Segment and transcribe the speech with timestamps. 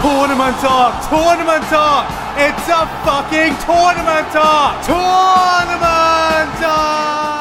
[0.00, 1.08] Tournament talk!
[1.10, 2.08] Tournament talk!
[2.38, 4.80] It's a fucking tournament talk!
[4.86, 7.39] Tournament talk!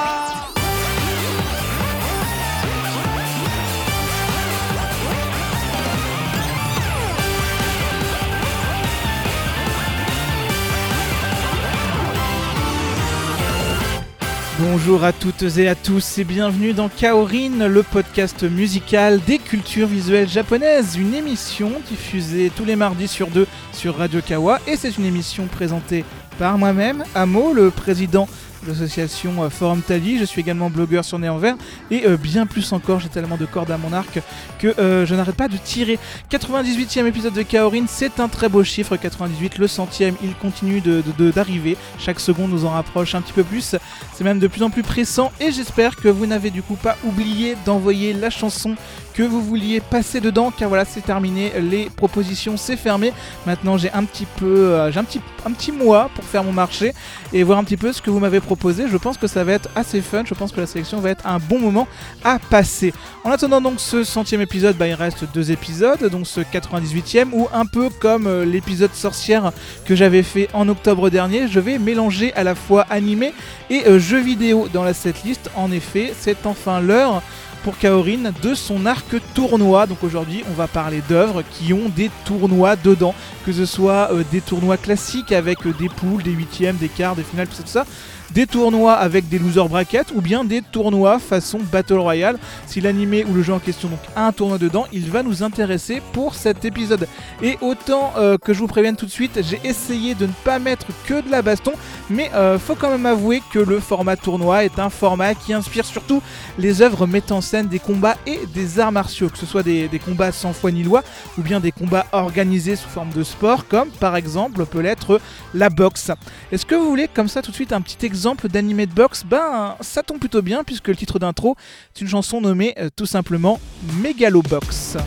[14.62, 19.88] Bonjour à toutes et à tous et bienvenue dans Kaorin, le podcast musical des cultures
[19.88, 24.98] visuelles japonaises, une émission diffusée tous les mardis sur deux sur Radio Kawa et c'est
[24.98, 26.04] une émission présentée
[26.38, 30.18] par moi-même, Amo, le président de l'association euh, Forum Tali.
[30.20, 31.56] Je suis également blogueur sur Néanvers
[31.92, 34.20] et euh, bien plus encore, j'ai tellement de cordes à mon arc
[34.60, 35.98] que euh, je n'arrête pas de tirer.
[36.32, 41.04] 98e épisode de Kaorin, c'est un très beau chiffre, 98, le centième, il continue de-
[41.18, 41.78] de- d'arriver.
[41.98, 43.76] Chaque seconde nous en rapproche un petit peu plus.
[44.14, 46.98] C'est même de plus en plus pressant et j'espère que vous n'avez du coup pas
[47.06, 48.76] oublié d'envoyer la chanson
[49.14, 53.12] que vous vouliez passer dedans car voilà c'est terminé les propositions c'est fermé
[53.46, 56.94] maintenant j'ai un petit peu j'ai un petit un petit mois pour faire mon marché
[57.34, 58.40] et voir un petit peu ce que vous m'avez
[58.88, 61.26] je pense que ça va être assez fun je pense que la sélection va être
[61.28, 61.88] un bon moment
[62.24, 66.42] à passer en attendant donc ce centième épisode bah, il reste deux épisodes donc ce
[66.42, 69.52] 98e où un peu comme euh, l'épisode sorcière
[69.86, 73.34] que j'avais fait en octobre dernier je vais mélanger à la fois animé
[73.70, 75.50] et euh, jeux vidéo dans la setlist.
[75.56, 77.22] En effet, c'est enfin l'heure
[77.64, 79.86] pour Kaorin de son arc tournoi.
[79.86, 83.14] Donc aujourd'hui, on va parler d'œuvres qui ont des tournois dedans,
[83.46, 87.24] que ce soit euh, des tournois classiques avec des poules, des huitièmes, des quarts, des
[87.24, 87.86] finales, tout ça, tout ça.
[88.34, 92.38] Des tournois avec des loser brackets ou bien des tournois façon Battle Royale.
[92.68, 96.00] Si l'animé ou le jeu en question a un tournoi dedans, il va nous intéresser
[96.14, 97.08] pour cet épisode.
[97.42, 100.60] Et autant euh, que je vous prévienne tout de suite, j'ai essayé de ne pas
[100.60, 101.72] mettre que de la baston,
[102.12, 105.86] mais euh, faut quand même avouer que le format tournoi est un format qui inspire
[105.86, 106.22] surtout
[106.60, 109.88] les œuvres mettant en scène des combats et des arts martiaux, que ce soit des,
[109.88, 111.04] des combats sans foi ni loi
[111.40, 115.20] ou bien des combats organisés sous forme de sport, comme par exemple peut l'être
[115.56, 116.12] la boxe.
[116.52, 119.24] Est-ce que vous voulez comme ça tout de suite un petit exemple d'animé de boxe
[119.26, 121.56] Ben ça tombe plutôt bien puisque le titre d'intro
[121.96, 123.60] est une chanson nommée euh, tout simplement
[124.02, 124.98] Megalobox.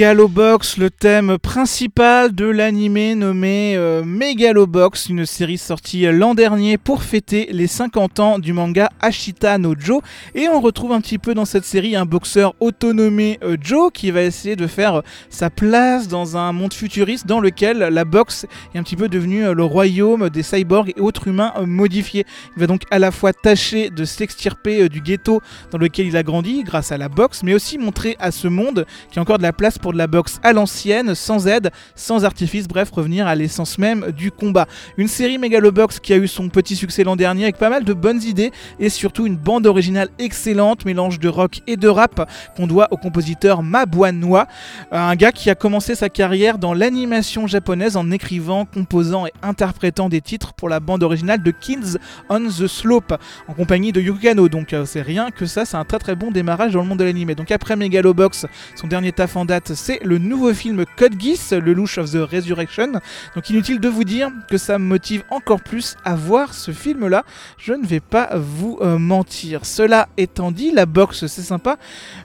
[0.00, 7.02] Megalobox, le thème principal de l'animé nommé euh, Megalobox, une série sortie l'an dernier pour
[7.02, 10.00] fêter les 50 ans du manga Ashita no Joe.
[10.34, 14.10] Et on retrouve un petit peu dans cette série un boxeur autonomé euh, Joe qui
[14.10, 18.46] va essayer de faire euh, sa place dans un monde futuriste dans lequel la boxe
[18.74, 22.24] est un petit peu devenue le royaume des cyborgs et autres humains modifiés.
[22.56, 25.42] Il va donc à la fois tâcher de s'extirper du ghetto
[25.72, 28.86] dans lequel il a grandi grâce à la boxe, mais aussi montrer à ce monde
[29.08, 31.70] qu'il y a encore de la place pour de la boxe à l'ancienne, sans aide,
[31.94, 34.66] sans artifice, bref, revenir à l'essence même du combat.
[34.96, 37.92] Une série Megalobox qui a eu son petit succès l'an dernier avec pas mal de
[37.92, 42.66] bonnes idées et surtout une bande originale excellente, mélange de rock et de rap qu'on
[42.66, 44.46] doit au compositeur Noa,
[44.92, 50.08] un gars qui a commencé sa carrière dans l'animation japonaise en écrivant, composant et interprétant
[50.08, 51.98] des titres pour la bande originale de Kids
[52.28, 53.14] on the Slope
[53.48, 54.48] en compagnie de Yukano.
[54.48, 56.98] Donc euh, c'est rien que ça, c'est un très très bon démarrage dans le monde
[56.98, 57.34] de l'anime.
[57.34, 61.72] Donc après Megalobox, son dernier taf en date, c'est le nouveau film Code Geass, le
[61.72, 62.92] Louche of the Resurrection.
[63.34, 67.24] Donc inutile de vous dire que ça me motive encore plus à voir ce film-là.
[67.56, 69.64] Je ne vais pas vous euh, mentir.
[69.64, 71.78] Cela étant dit, la boxe c'est sympa,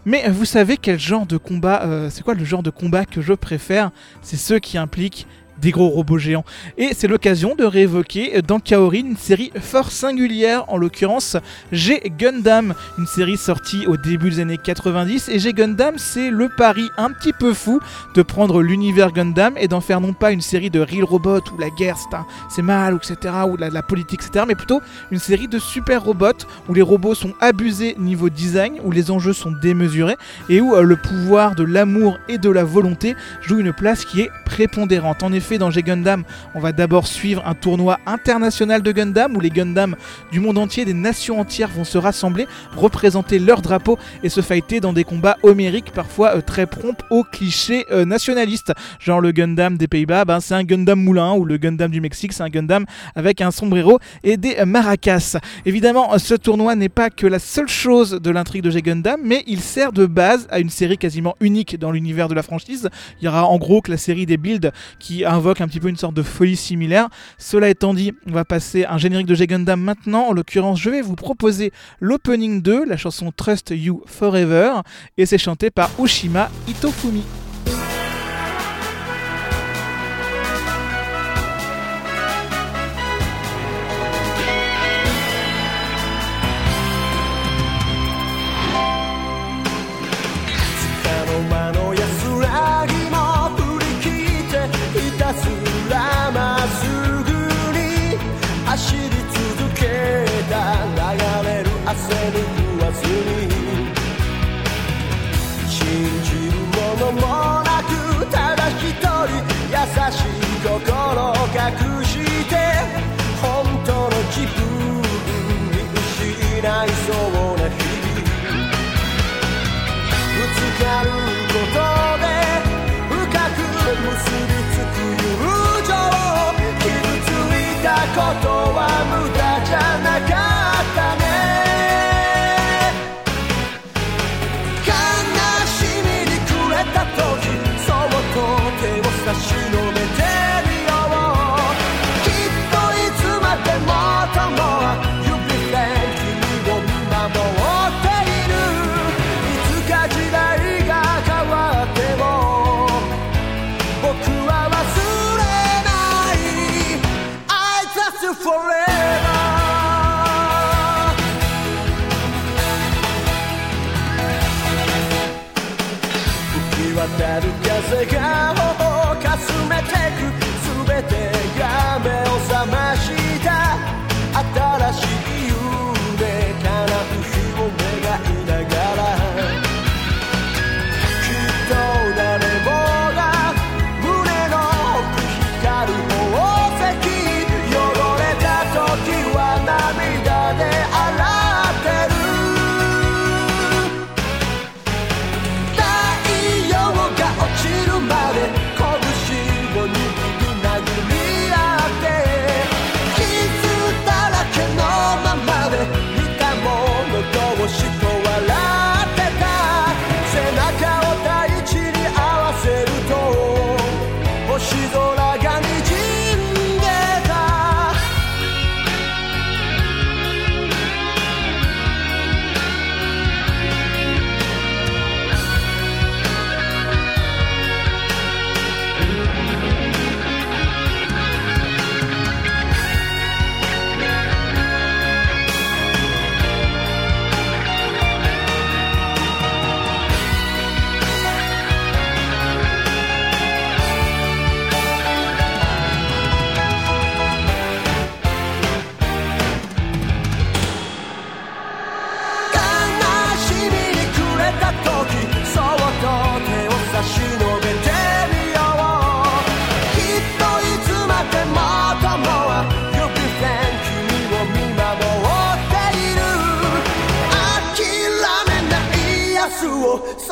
[0.06, 3.22] mais vous savez quel genre de combat, euh, c'est quoi le genre de combat que
[3.22, 3.92] je préfère?
[4.22, 5.26] C'est ceux qui impliquent
[5.62, 6.46] des gros robots géants.
[6.78, 11.38] Et c'est l'occasion de réévoquer dans Kaori une série fort singulière, en l'occurrence
[11.72, 15.30] G Gundam, une série sortie au début des années 90.
[15.30, 17.80] Et G Gundam, c'est le pari un petit peu fou
[18.14, 21.58] de prendre l'univers Gundam et d'en faire non pas une série de real robots où
[21.60, 21.98] la guerre
[22.50, 24.82] c'est mal, etc., ou la, la, politique, etc., mais plutôt
[25.12, 29.34] une série de super robots où les robots sont abusés niveau design, où les enjeux
[29.34, 30.18] sont démesurés
[30.50, 34.22] et où euh, le pouvoir de l'amour et de la volonté joue une place qui
[34.22, 35.24] est prépondérante.
[35.24, 36.24] En effet, fait dans G-Gundam,
[36.56, 39.96] on va d'abord suivre un tournoi international de Gundam où les Gundam
[40.32, 44.80] du monde entier, des nations entières vont se rassembler, représenter leur drapeau et se fighter
[44.80, 48.74] dans des combats homériques parfois euh, très prompts aux clichés euh, nationalistes.
[49.00, 52.34] Genre le Gundam des Pays-Bas, ben, c'est un Gundam moulin ou le Gundam du Mexique,
[52.34, 55.38] c'est un Gundam avec un sombrero et des maracas.
[55.66, 59.62] Évidemment, ce tournoi n'est pas que la seule chose de l'intrigue de G-Gundam, mais il
[59.62, 62.90] sert de base à une série quasiment unique dans l'univers de la franchise.
[63.22, 65.80] Il y aura en gros que la série des builds qui a invoque un petit
[65.80, 67.10] peu une sorte de folie similaire.
[67.38, 70.28] Cela étant dit, on va passer un générique de Gundam maintenant.
[70.30, 74.82] En l'occurrence, je vais vous proposer l'opening 2, la chanson Trust You Forever,
[75.18, 77.24] et c'est chanté par Ushima Itofumi.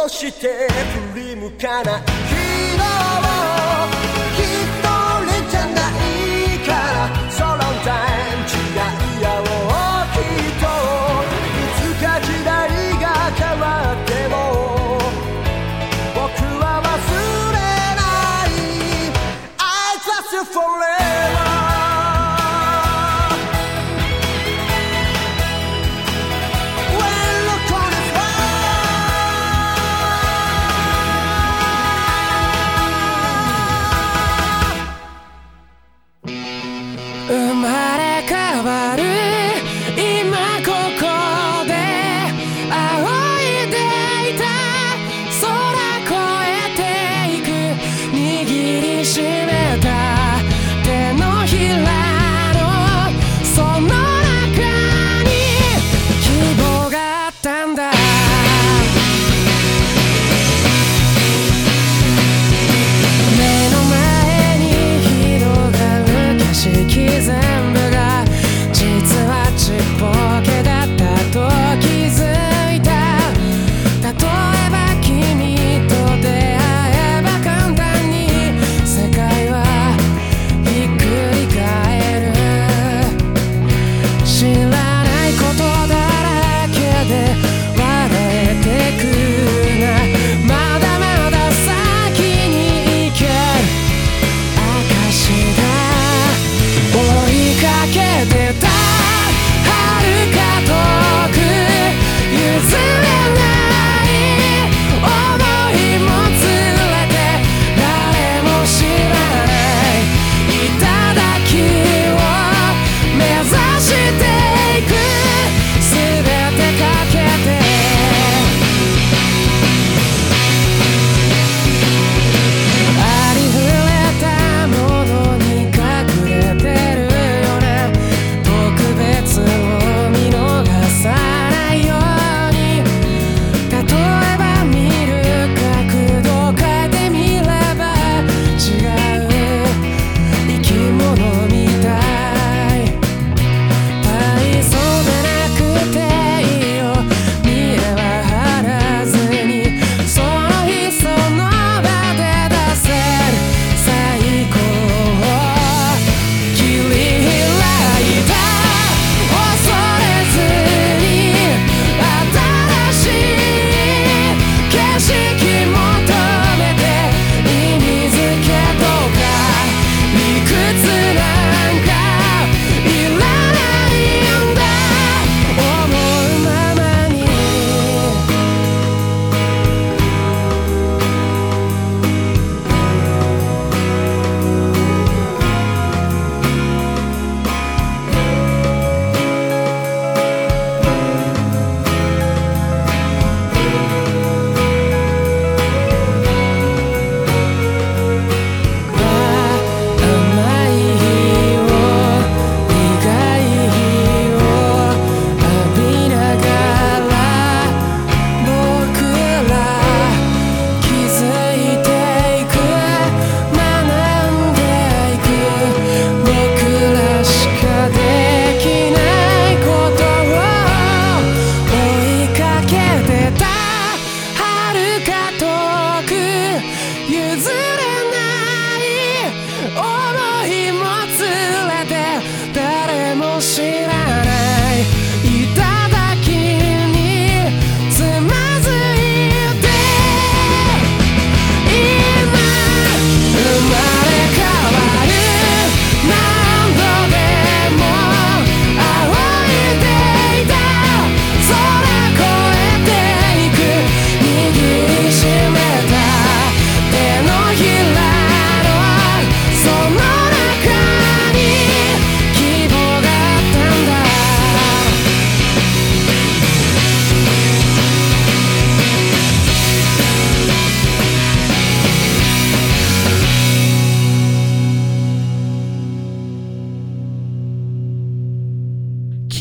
[0.03, 0.67] そして
[1.13, 3.22] 振り向かない。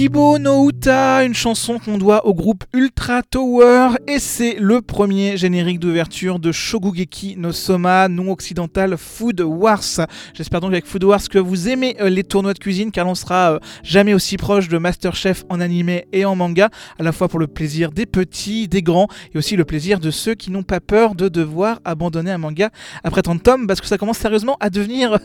[0.02, 5.78] Kibo no Une chanson qu'on doit au groupe Ultra Tower, et c'est le premier générique
[5.78, 10.08] d'ouverture de Shogugeki no Soma, non occidental Food Wars.
[10.34, 13.14] J'espère donc avec Food Wars que vous aimez euh, les tournois de cuisine, car on
[13.14, 17.28] sera euh, jamais aussi proche de Masterchef en animé et en manga, à la fois
[17.28, 20.64] pour le plaisir des petits, des grands, et aussi le plaisir de ceux qui n'ont
[20.64, 22.70] pas peur de devoir abandonner un manga
[23.04, 25.20] après tant de tomes, parce que ça commence sérieusement à devenir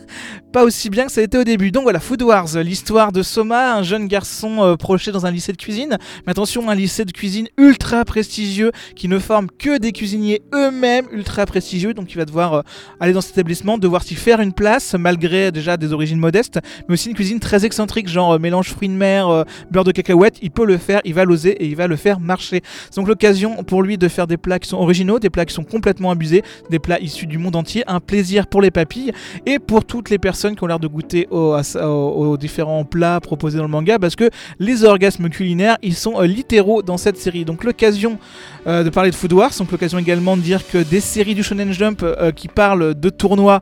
[0.53, 1.71] pas aussi bien que ça a été au début.
[1.71, 5.46] Donc voilà, Food Wars, l'histoire de Soma, un jeune garçon euh, projeté dans un lycée
[5.51, 9.91] de cuisine, mais attention, un lycée de cuisine ultra prestigieux qui ne forme que des
[9.91, 12.61] cuisiniers eux-mêmes ultra prestigieux, donc il va devoir euh,
[12.99, 16.93] aller dans cet établissement, devoir s'y faire une place, malgré déjà des origines modestes, mais
[16.93, 20.37] aussi une cuisine très excentrique, genre euh, mélange fruits de mer, euh, beurre de cacahuète,
[20.41, 22.61] il peut le faire, il va l'oser et il va le faire marcher.
[22.95, 25.63] Donc l'occasion pour lui de faire des plats qui sont originaux, des plats qui sont
[25.63, 29.11] complètement abusés, des plats issus du monde entier, un plaisir pour les papilles
[29.45, 33.57] et pour toutes les personnes qui ont l'air de goûter aux, aux différents plats proposés
[33.57, 37.45] dans le manga, parce que les orgasmes ils sont euh, littéraux dans cette série.
[37.45, 38.17] Donc l'occasion
[38.65, 41.43] euh, de parler de Food Wars, donc l'occasion également de dire que des séries du
[41.43, 43.61] Shonen Jump euh, qui parlent de tournois,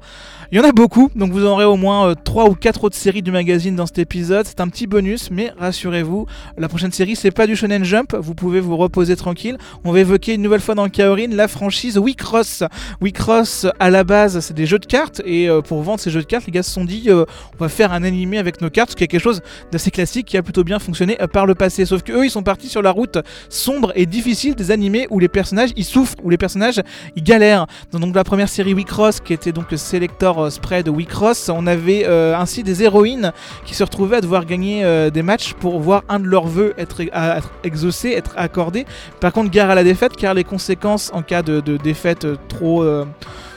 [0.52, 3.24] il y en a beaucoup, donc vous aurez au moins 3 ou 4 autres séries
[3.24, 4.46] du magazine dans cet épisode.
[4.46, 8.36] C'est un petit bonus, mais rassurez-vous, la prochaine série c'est pas du Shonen Jump, vous
[8.36, 9.58] pouvez vous reposer tranquille.
[9.84, 12.64] On va évoquer une nouvelle fois dans Kaorin la franchise Wicross.
[13.02, 16.22] Wicross à la base c'est des jeux de cartes, et euh, pour vendre ces jeux
[16.22, 17.26] de cartes, les gars se sont dit euh,
[17.56, 20.28] on va faire un animé avec nos cartes, ce qui est quelque chose d'assez classique
[20.28, 21.86] qui a plutôt bien fonctionné euh, par le passé.
[21.86, 23.18] Sauf que eux ils sont partis sur la route
[23.50, 26.82] sombre et difficile des animés où les personnages ils souffrent, où les personnages
[27.16, 27.66] ils galèrent.
[27.92, 31.68] Dans donc la première série Wicross qui était donc le Selector euh, Spread Wicross, on
[31.68, 33.32] avait euh, ainsi des héroïnes
[33.66, 36.74] qui se retrouvaient à devoir gagner euh, des matchs pour voir un de leurs vœux
[36.78, 37.02] être,
[37.64, 38.86] exaucé, être accordé.
[39.20, 42.84] Par contre, gare à la défaite car les conséquences en cas de, défaite trop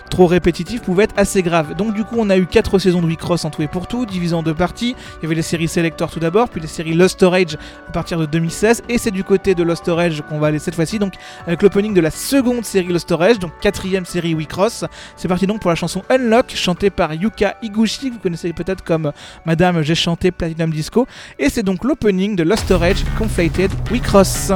[0.08, 1.74] trop répétitif pouvait être assez grave.
[1.74, 4.06] Donc du coup on a eu 4 saisons de Wicross en tout et pour tout,
[4.06, 4.94] divisées en deux parties.
[5.18, 7.56] Il y avait les séries Selector tout d'abord, puis les séries Lost Storage
[7.88, 10.74] à partir de 2016, et c'est du côté de Lost Storage qu'on va aller cette
[10.74, 11.14] fois-ci, donc
[11.46, 14.84] avec l'opening de la seconde série Lost Storage, donc quatrième série Wicross.
[15.16, 18.84] C'est parti donc pour la chanson Unlock, chantée par Yuka Higuchi, que vous connaissez peut-être
[18.84, 19.12] comme
[19.44, 21.06] Madame J'ai chanté Platinum Disco,
[21.38, 24.52] et c'est donc l'opening de Lost Storage Conflated Wicross.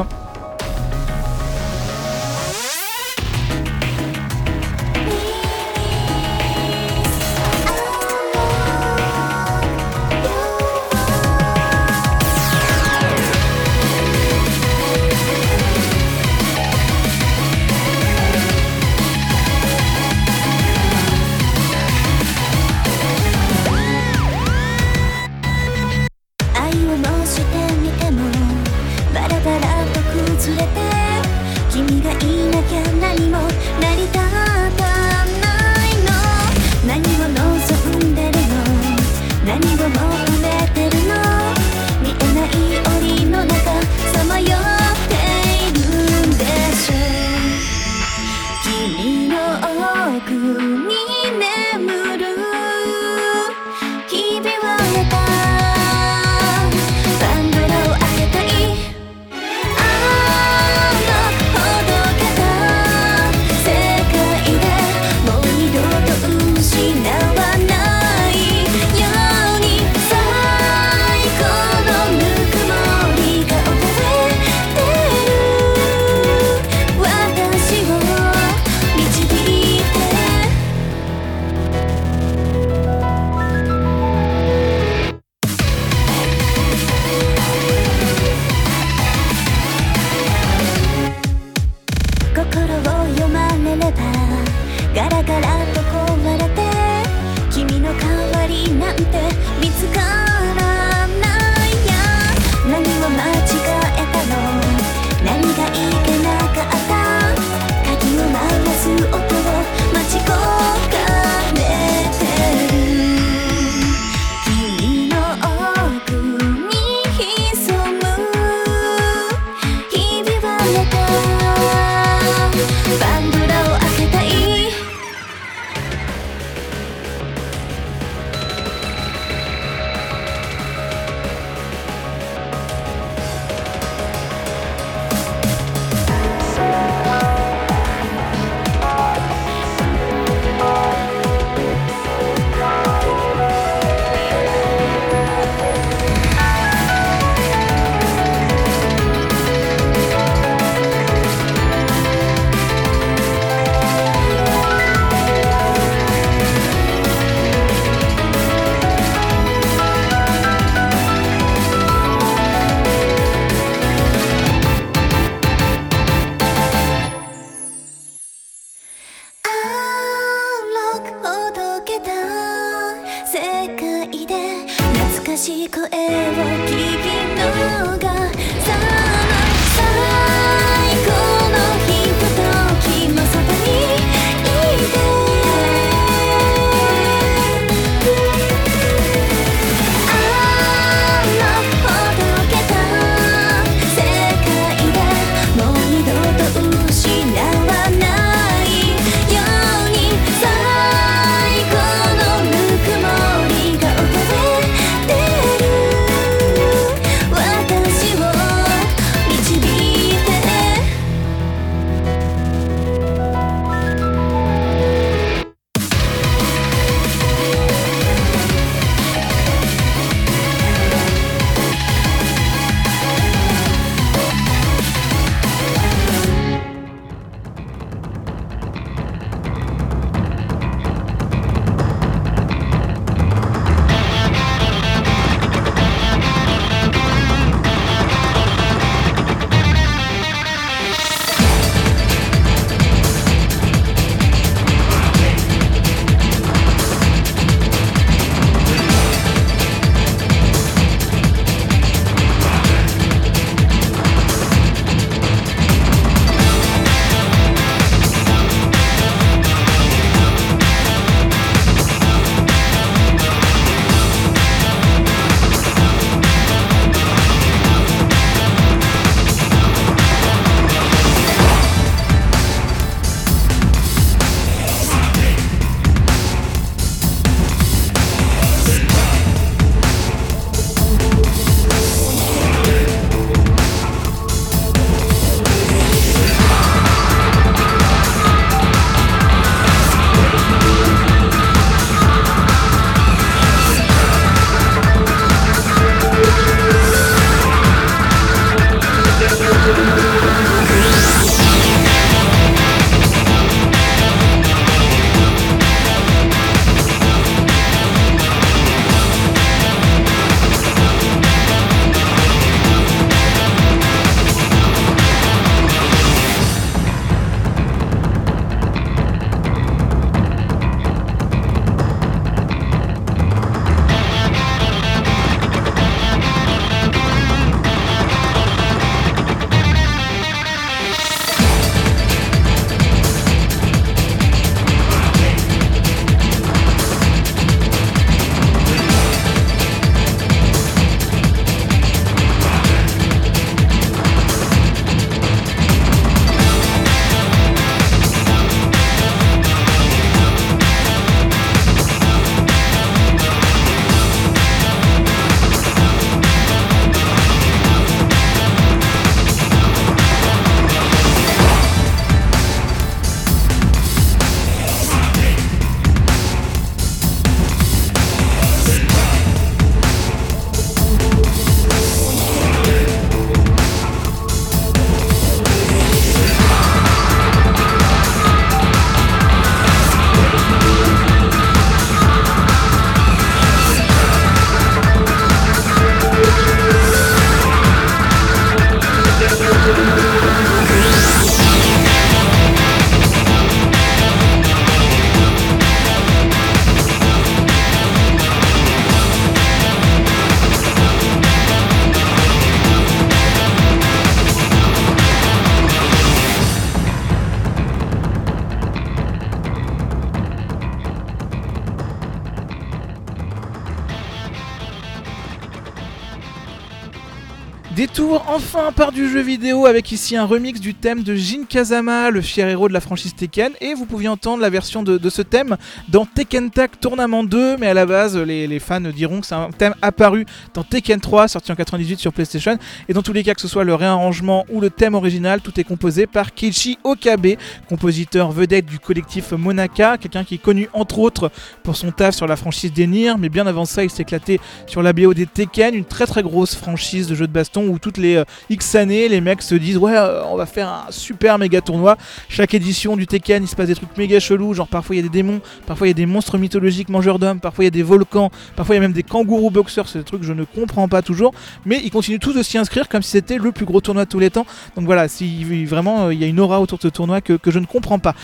[418.32, 422.10] Retour enfin par du jeu vidéo avec ici un remix du thème de Jin Kazama,
[422.10, 423.52] le fier héros de la franchise Tekken.
[423.62, 425.56] Et vous pouviez entendre la version de, ce thème
[425.88, 429.50] dans Tekken Tag Tournament 2, mais à la base, les, fans diront que c'est un
[429.50, 432.58] thème apparu dans Tekken 3, sorti en 98 sur PlayStation.
[432.88, 435.58] Et dans tous les cas, que ce soit le réarrangement ou le thème original, tout
[435.58, 437.36] est composé par Keiichi Okabe,
[437.70, 441.30] compositeur vedette du collectif Monaka, quelqu'un qui est connu entre autres
[441.62, 444.82] pour son taf sur la franchise des mais bien avant ça, il s'est éclaté sur
[444.82, 447.96] la BO des Tekken, une très très grosse franchise de jeux de baston où toutes
[447.96, 451.38] les euh, X années, les mecs se disent ouais, euh, on va faire un super
[451.38, 451.96] méga tournoi.
[452.28, 455.00] Chaque édition du Tekken, il se passe des trucs méga chelous, genre parfois il y
[455.00, 457.68] a des démons, parfois il y a des monstres mythologiques mangeurs d'hommes, parfois il y
[457.68, 460.26] a des volcans, parfois il y a même des kangourous boxeurs, c'est des trucs que
[460.26, 461.32] je ne comprends pas toujours,
[461.64, 464.10] mais ils continuent tous de s'y inscrire comme si c'était le plus gros tournoi de
[464.10, 464.46] tous les temps.
[464.76, 467.34] Donc voilà, si vraiment euh, il y a une aura autour de ce tournoi que,
[467.34, 468.14] que je ne comprends pas.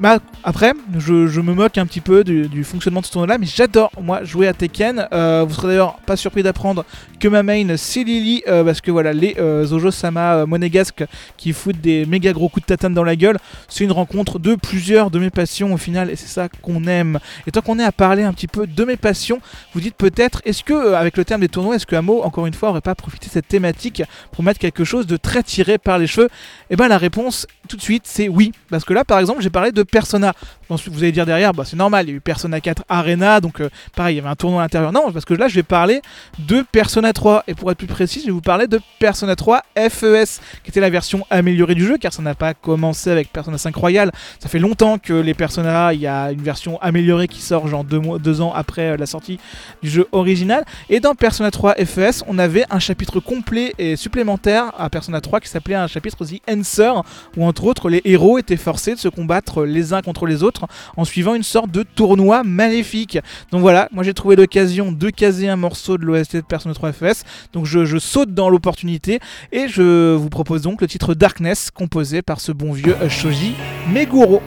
[0.00, 3.90] Bah, après, je, me moque un petit peu du, fonctionnement de ce tournoi-là, mais j'adore
[4.00, 5.08] moi jouer à Tekken.
[5.12, 6.84] Euh, vous serez d'ailleurs pas surpris d'apprendre
[7.18, 11.04] que ma main c'est Lily, euh, parce que voilà, les euh, Zojo-sama euh, monégasques
[11.36, 14.54] qui foutent des méga gros coups de tatane dans la gueule, c'est une rencontre de
[14.54, 17.18] plusieurs de mes passions au final, et c'est ça qu'on aime.
[17.46, 19.40] Et tant qu'on est à parler un petit peu de mes passions,
[19.74, 22.46] vous dites peut-être, est-ce que, euh, avec le terme des tournois, est-ce que Amo, encore
[22.46, 25.78] une fois, aurait pas profité de cette thématique pour mettre quelque chose de très tiré
[25.78, 26.28] par les cheveux?
[26.70, 28.52] Et ben la réponse, tout de suite, c'est oui.
[28.70, 30.32] Parce que là, par exemple, j'ai parlé de Persona.
[30.68, 33.60] Vous allez dire derrière, bah, c'est normal, il y a eu Persona 4 Arena, donc
[33.60, 34.92] euh, pareil, il y avait un tournoi à l'intérieur.
[34.92, 36.02] Non, parce que là, je vais parler
[36.38, 37.44] de Persona 3.
[37.48, 40.80] Et pour être plus précis, je vais vous parler de Persona 3 FES, qui était
[40.80, 44.12] la version améliorée du jeu, car ça n'a pas commencé avec Persona 5 Royal.
[44.40, 47.84] Ça fait longtemps que les Persona, il y a une version améliorée qui sort, genre
[47.84, 49.38] deux ans après euh, la sortie
[49.82, 50.64] du jeu original.
[50.90, 55.40] Et dans Persona 3 FES, on avait un chapitre complet et supplémentaire à Persona 3
[55.40, 56.92] qui s'appelait un chapitre The Answer,
[57.36, 60.66] où entre autres, les héros étaient forcés de se combattre les uns contre les autres
[60.96, 63.18] en suivant une sorte de tournoi maléfique.
[63.50, 66.92] Donc voilà, moi j'ai trouvé l'occasion de caser un morceau de l'OST de Persona 3
[66.92, 67.24] FS.
[67.52, 69.20] Donc je, je saute dans l'opportunité
[69.52, 73.54] et je vous propose donc le titre Darkness composé par ce bon vieux Shoji
[73.92, 74.42] Meguro.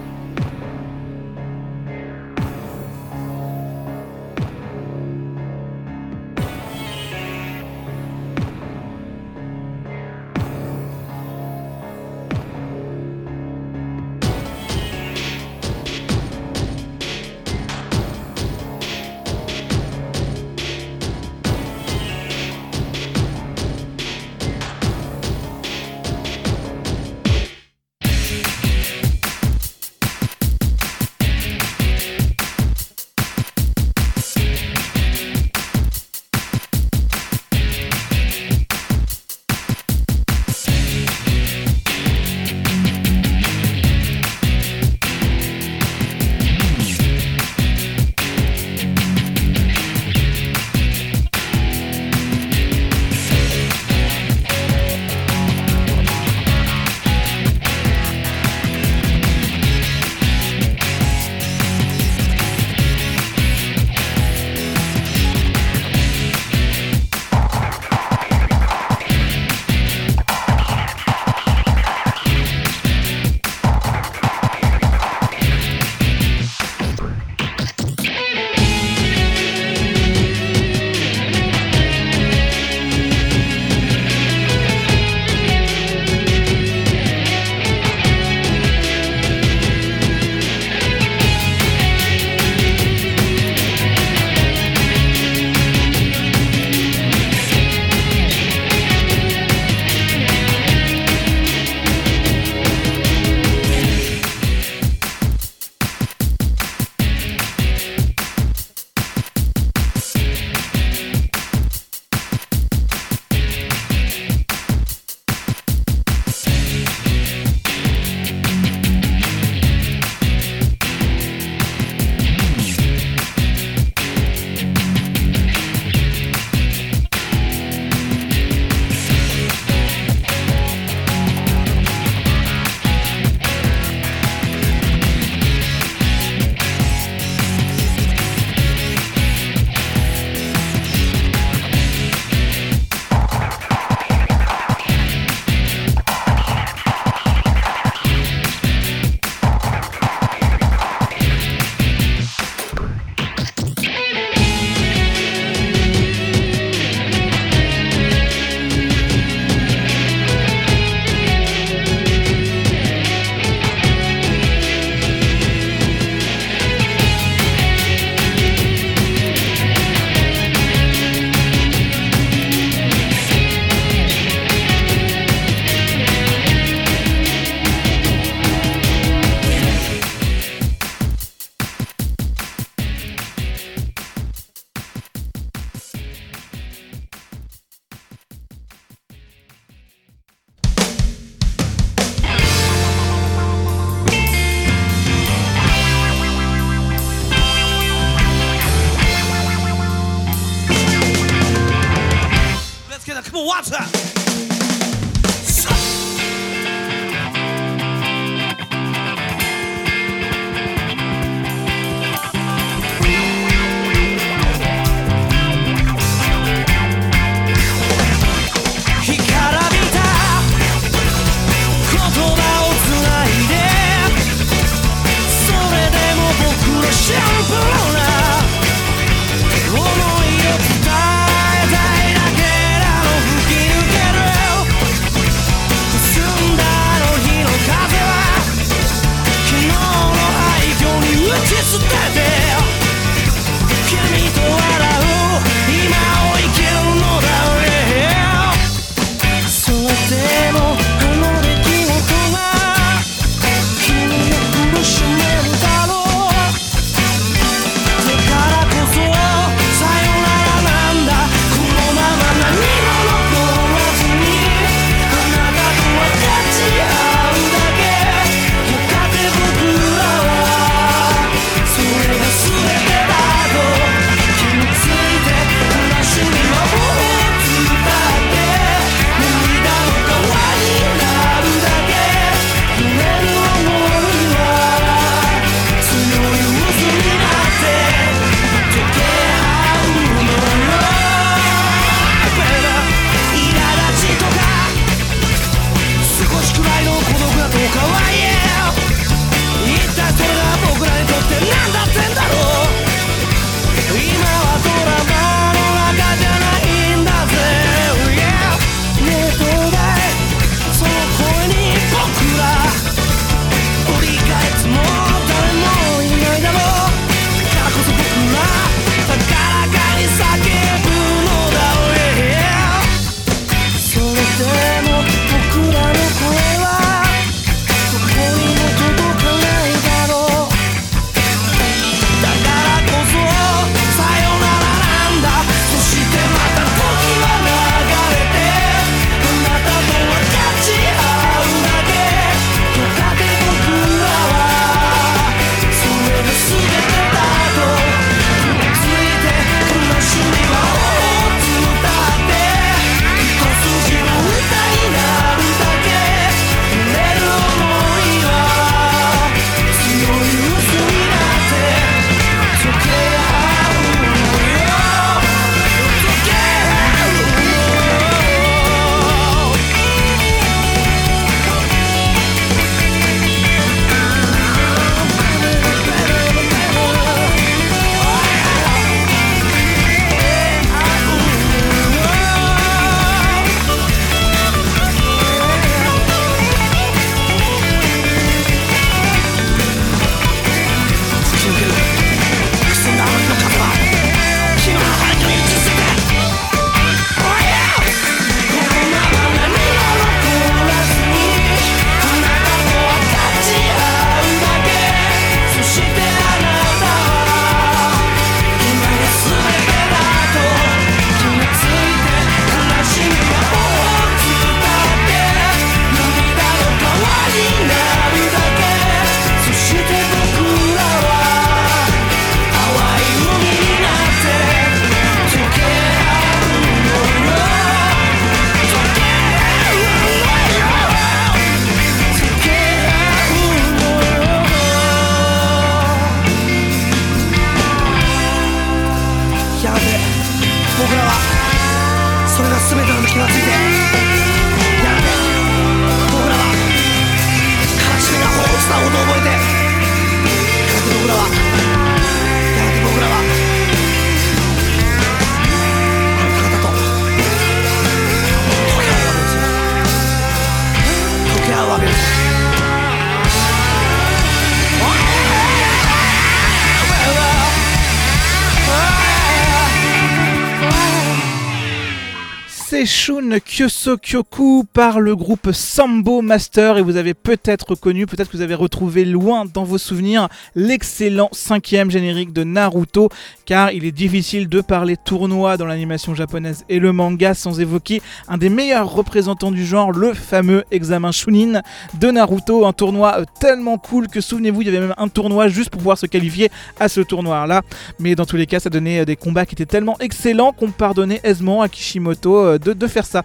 [473.62, 476.78] еще Kyoso Kyoku par le groupe Sambo Master.
[476.78, 481.30] Et vous avez peut-être connu, peut-être que vous avez retrouvé loin dans vos souvenirs l'excellent
[481.32, 483.10] cinquième générique de Naruto
[483.52, 488.02] car il est difficile de parler tournoi dans l'animation japonaise et le manga sans évoquer
[488.28, 491.62] un des meilleurs représentants du genre, le fameux examen Chunin
[492.00, 495.48] de Naruto, un tournoi euh, tellement cool que souvenez-vous il y avait même un tournoi
[495.48, 497.62] juste pour pouvoir se qualifier à ce tournoi là
[498.00, 500.72] mais dans tous les cas ça donnait euh, des combats qui étaient tellement excellents qu'on
[500.72, 503.24] pardonnait aisément à Kishimoto euh, de, faire ça.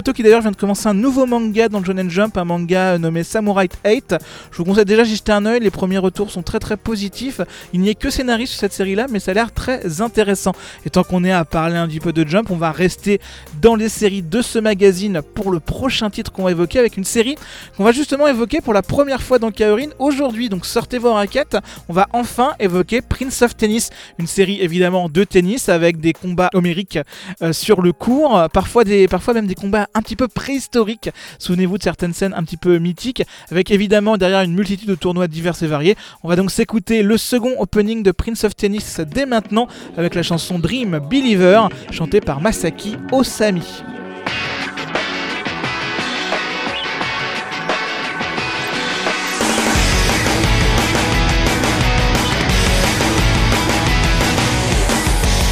[0.00, 3.68] Qui d'ailleurs vient de commencer un nouveau manga dans le Jump, un manga nommé Samurai
[3.84, 4.16] 8.
[4.50, 7.40] Je vous conseille déjà d'y jeter un oeil, les premiers retours sont très très positifs.
[7.72, 10.52] Il n'y est que scénariste sur cette série là, mais ça a l'air très intéressant.
[10.86, 13.20] Et tant qu'on est à parler un petit peu de Jump, on va rester
[13.60, 17.04] dans les séries de ce magazine pour le prochain titre qu'on va évoquer avec une
[17.04, 17.36] série
[17.76, 20.48] qu'on va justement évoquer pour la première fois dans Kaorin aujourd'hui.
[20.48, 21.56] Donc sortez vos raquettes,
[21.88, 26.50] on va enfin évoquer Prince of Tennis, une série évidemment de tennis avec des combats
[26.54, 26.98] homériques
[27.42, 31.09] euh, sur le court, euh, parfois, des, parfois même des combats un petit peu préhistoriques.
[31.39, 35.27] Souvenez-vous de certaines scènes un petit peu mythiques, avec évidemment derrière une multitude de tournois
[35.27, 35.95] divers et variés.
[36.23, 40.23] On va donc s'écouter le second opening de Prince of Tennis dès maintenant avec la
[40.23, 43.63] chanson Dream Believer, chantée par Masaki Osami.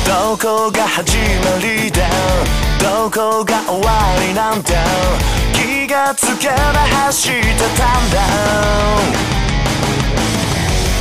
[0.05, 3.92] どこが始まりだ どこが終わ
[4.26, 4.72] りなんだ
[5.52, 6.54] 気がつけば
[7.06, 7.44] 走って
[7.76, 8.16] たんだ。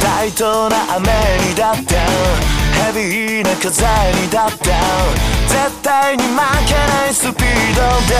[0.01, 1.07] タイトな雨
[1.47, 1.95] にだって
[2.75, 3.71] ヘビーな風
[4.21, 4.65] にだって
[5.47, 6.29] 絶対に負
[6.67, 8.15] けないスピードで。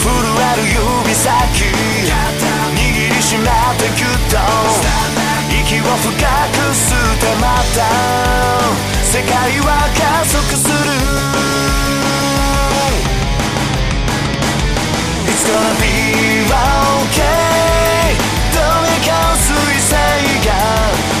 [0.00, 1.28] 震える指先。
[2.74, 3.44] 握りしめ
[3.76, 4.36] てギュッと。
[5.50, 7.44] 息を深く吸ってま
[7.74, 8.97] た。
[9.10, 10.74] 世界は加速する。
[15.24, 18.12] It's gonna be okay
[18.52, 19.48] どれか水
[19.80, 19.96] 星
[20.44, 20.48] が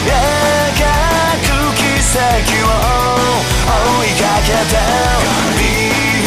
[0.04, 0.12] 描
[1.40, 2.68] く奇跡を
[3.64, 4.76] 追いかけて。
[5.56, 5.58] Be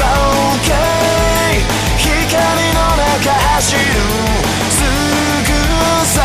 [0.02, 1.62] okay
[1.96, 2.10] 光
[2.74, 3.80] の中走る。
[4.72, 4.82] す
[5.46, 5.54] ぐ
[6.08, 6.18] そ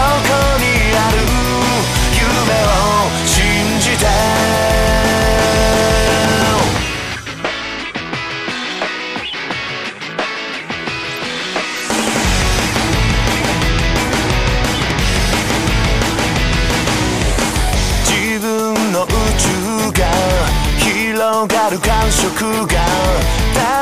[21.48, 22.74] 感触が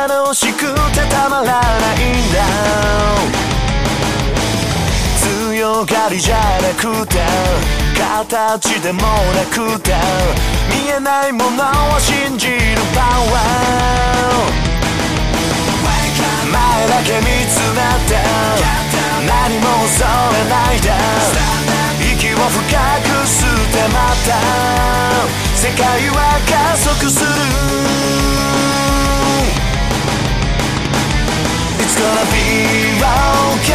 [0.07, 2.37] 楽しくてたまらないんだ
[5.17, 7.21] 強がりじゃなくて
[7.97, 9.07] 形でもな
[9.51, 9.95] くて
[10.69, 12.57] 見えないものを信じる
[12.95, 14.65] パワー。
[16.53, 18.13] 前だけ見つめて
[19.27, 20.93] 何も恐れないで
[22.13, 22.61] 息を深
[23.01, 23.97] く吸ってま
[24.27, 25.54] た。
[25.65, 27.31] 世界は加速する。
[31.81, 33.73] It's gonna be okay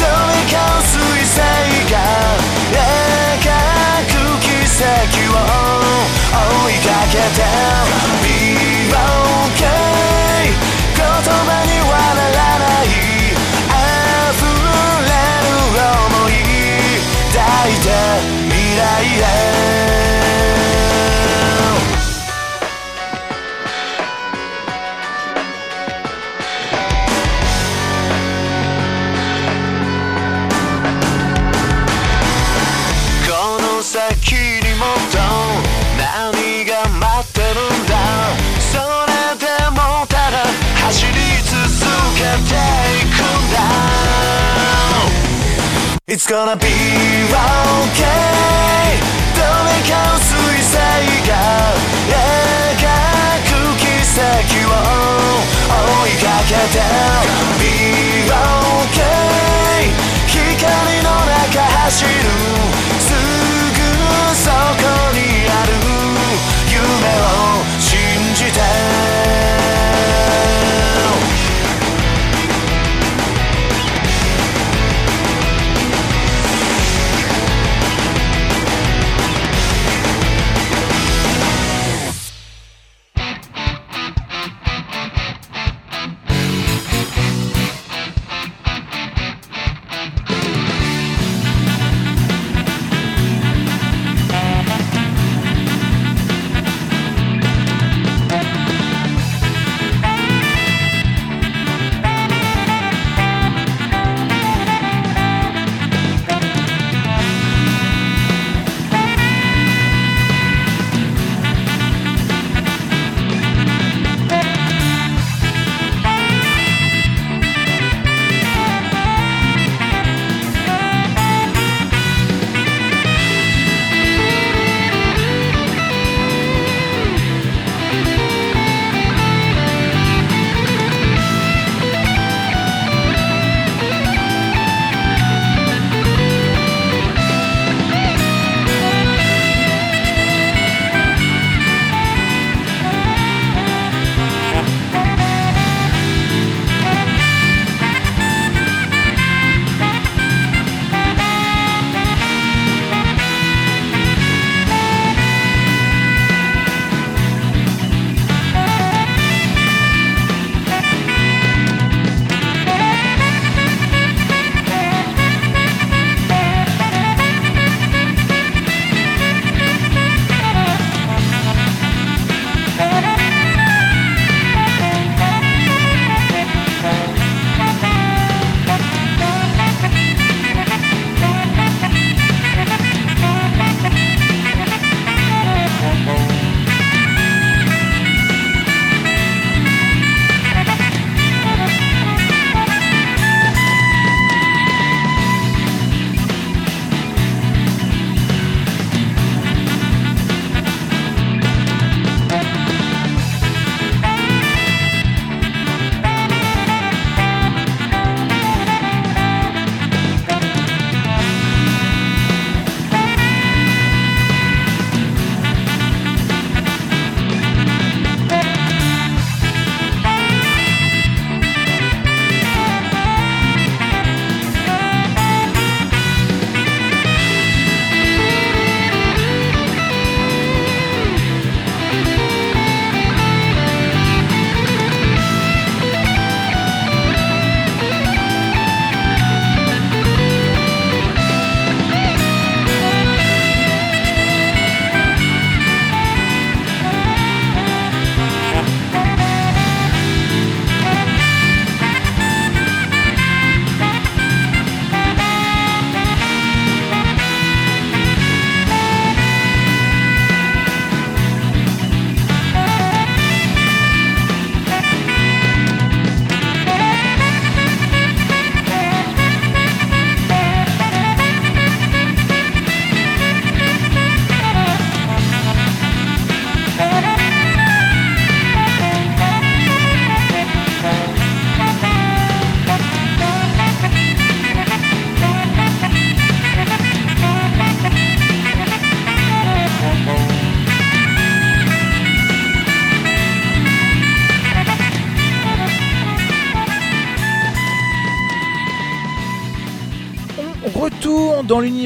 [0.00, 1.38] どれか水星
[1.92, 1.94] が
[2.72, 2.82] 描
[4.02, 4.50] く奇
[4.82, 5.38] 跡を
[6.34, 7.46] 追いかけて
[8.24, 8.26] Be
[8.90, 9.62] okay
[10.96, 13.07] 言葉にはならない。
[46.10, 47.36] It's gonna be okay
[49.36, 50.72] どれかの彗星
[51.28, 51.36] が
[52.08, 52.96] 描
[53.44, 53.84] く奇
[54.16, 54.24] 跡
[54.64, 54.72] を
[55.68, 56.80] 追いかけて
[57.60, 59.92] Be okay
[60.24, 60.56] 光
[61.04, 62.08] の中走る
[62.98, 63.12] す
[63.76, 63.84] ぐ
[64.34, 64.56] そこ
[65.12, 65.76] にある
[66.72, 66.80] 夢
[67.20, 67.92] を信
[68.34, 69.57] じて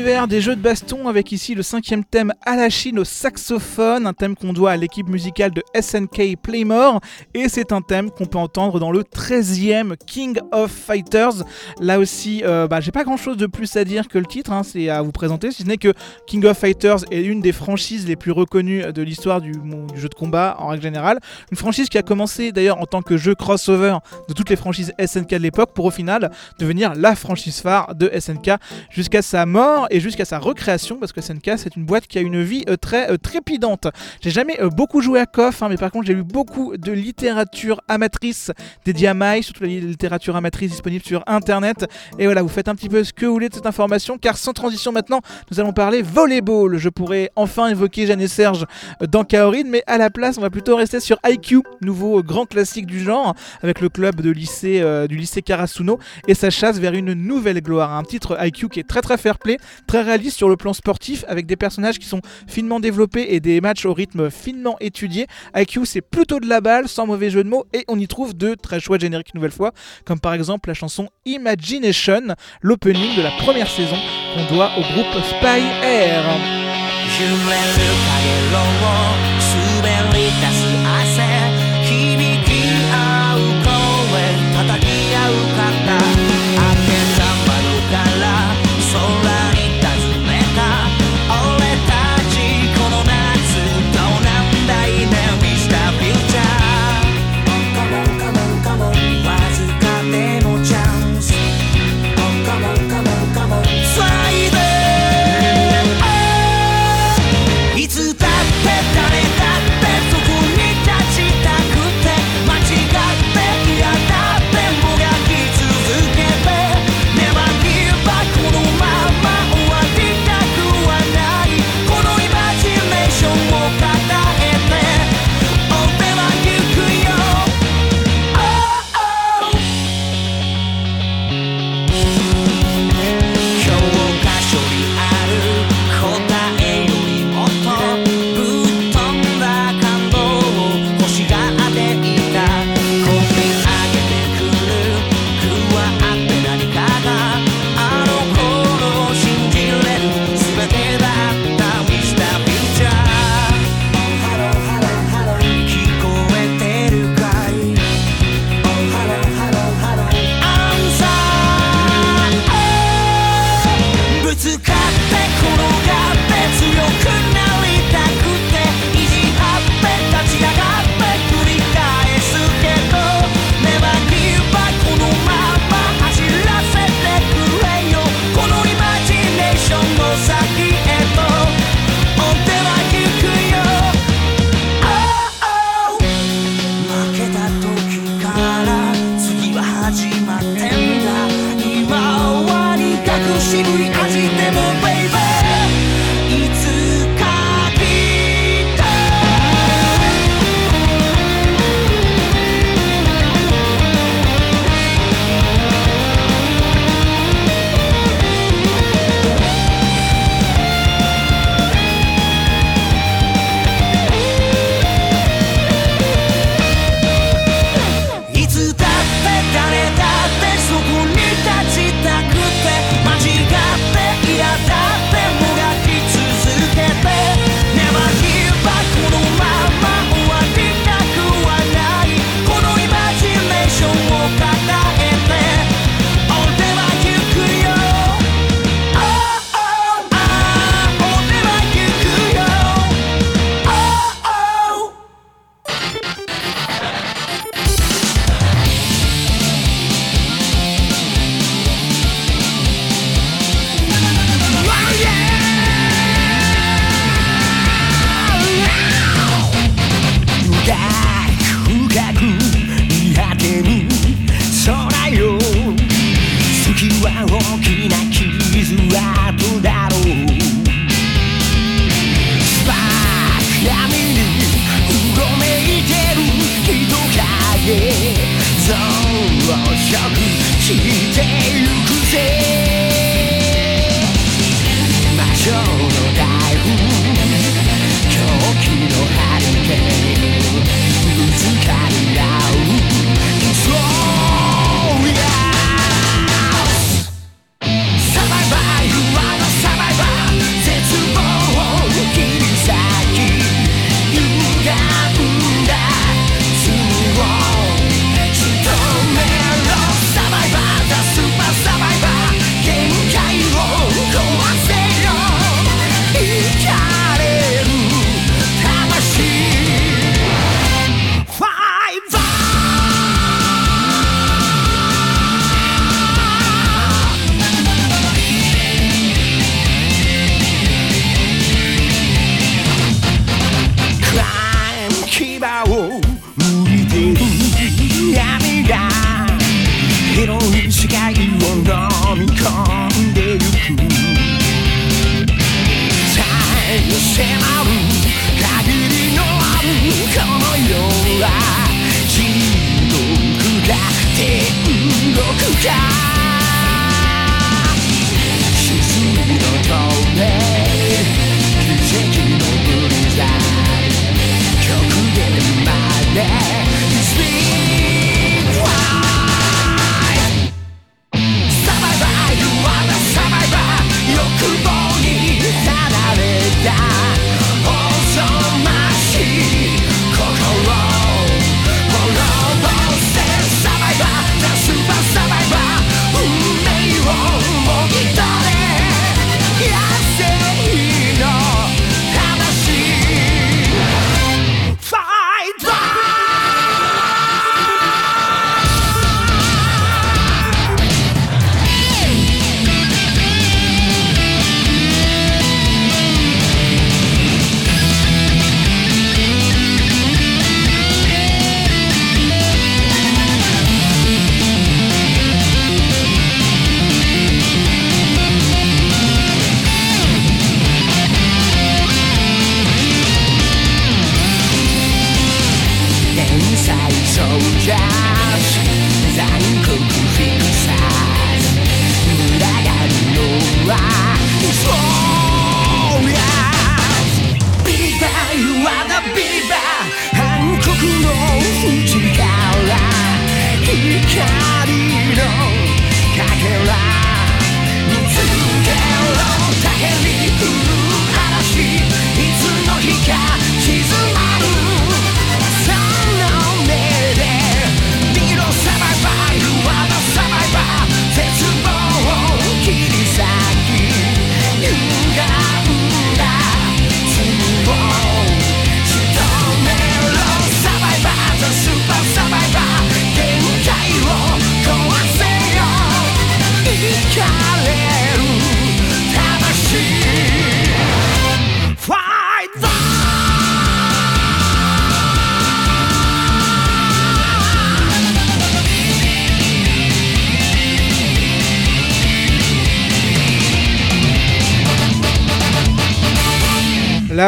[0.03, 4.13] des jeux de baston avec ici le cinquième thème à la Chine au saxophone, un
[4.13, 7.01] thème qu'on doit à l'équipe musicale de SNK Playmore
[7.35, 11.45] et c'est un thème qu'on peut entendre dans le 13e King of Fighters.
[11.81, 14.51] Là aussi, euh, bah, j'ai pas grand chose de plus à dire que le titre,
[14.51, 15.95] hein, c'est à vous présenter, si ce n'est que
[16.27, 20.09] King of Fighters est une des franchises les plus reconnues de l'histoire du, du jeu
[20.09, 21.21] de combat en règle générale.
[21.53, 23.99] Une franchise qui a commencé d'ailleurs en tant que jeu crossover
[24.29, 28.11] de toutes les franchises SNK de l'époque pour au final devenir la franchise phare de
[28.19, 28.53] SNK
[28.91, 32.21] jusqu'à sa mort et jusqu'à sa recréation parce que SNK c'est une boîte qui a
[32.23, 33.87] une vie euh, très euh, trépidante.
[34.21, 36.93] J'ai jamais euh, beaucoup joué à KOF hein, mais par contre j'ai lu beaucoup de
[36.93, 38.51] littérature amatrice
[38.85, 41.87] dédiée à Mai, surtout la li- littérature amatrice disponible sur internet
[42.19, 44.37] et voilà vous faites un petit peu ce que vous voulez de cette information car
[44.37, 45.21] sans transition maintenant
[45.51, 46.79] nous allons parler volleyball.
[46.79, 48.65] Je pourrais enfin évoquer Jeanne et Serge
[49.09, 52.87] dans Kaorin mais à la place on va plutôt rester sur IQ, nouveau grand classique
[52.87, 57.13] du genre avec le club de lycée, du lycée Karasuno et sa chasse vers une
[57.13, 57.93] nouvelle gloire.
[57.93, 61.25] Un titre IQ qui est très très fair play, très réaliste sur le plan sportif
[61.29, 65.27] avec des personnages qui sont finement développés et des matchs au rythme finement étudié.
[65.57, 68.37] IQ c'est plutôt de la balle sans mauvais jeu de mots et on y trouve
[68.37, 69.73] de très chouettes génériques une nouvelle fois
[70.05, 73.97] comme par exemple la chanson Imagination, l'opening de la première saison
[74.35, 76.23] qu'on doit au groupe Spy Air.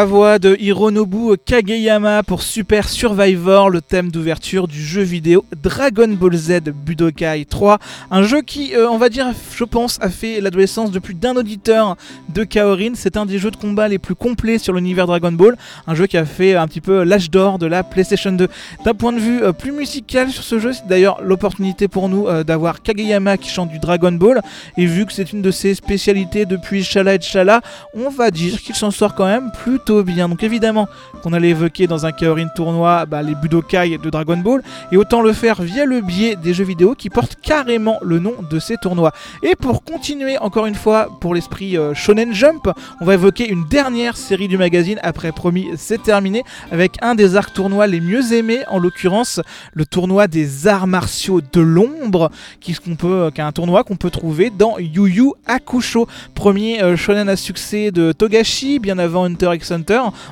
[0.04, 6.34] Voix de Hironobu Kageyama pour Super Survivor, le thème d'ouverture du jeu vidéo Dragon Ball
[6.34, 7.78] Z Budokai 3.
[8.10, 11.36] Un jeu qui, euh, on va dire, je pense, a fait l'adolescence de plus d'un
[11.36, 11.96] auditeur
[12.28, 12.92] de Kaorin.
[12.94, 15.56] C'est un des jeux de combat les plus complets sur l'univers Dragon Ball.
[15.86, 18.48] Un jeu qui a fait un petit peu l'âge d'or de la PlayStation 2.
[18.84, 22.26] D'un point de vue euh, plus musical sur ce jeu, c'est d'ailleurs l'opportunité pour nous
[22.28, 24.42] euh, d'avoir Kageyama qui chante du Dragon Ball.
[24.76, 27.60] Et vu que c'est une de ses spécialités depuis Shala et Shala,
[27.94, 30.28] on va dire qu'il s'en sort quand même plutôt bien.
[30.28, 30.88] Donc évidemment
[31.22, 35.22] qu'on allait évoquer dans un Kaorin tournoi bah, les Budokai de Dragon Ball, et autant
[35.22, 38.76] le faire via le biais des jeux vidéo qui portent carrément le nom de ces
[38.76, 39.12] tournois.
[39.42, 42.68] Et pour continuer encore une fois pour l'esprit euh, Shonen Jump,
[43.00, 47.36] on va évoquer une dernière série du magazine, après promis c'est terminé, avec un des
[47.36, 49.40] arcs tournois les mieux aimés, en l'occurrence
[49.72, 52.30] le tournoi des arts martiaux de l'ombre,
[52.60, 57.36] qui est un tournoi qu'on peut trouver dans Yu Yu Hakusho, premier euh, shonen à
[57.36, 59.83] succès de Togashi, bien avant Hunter x Hunter.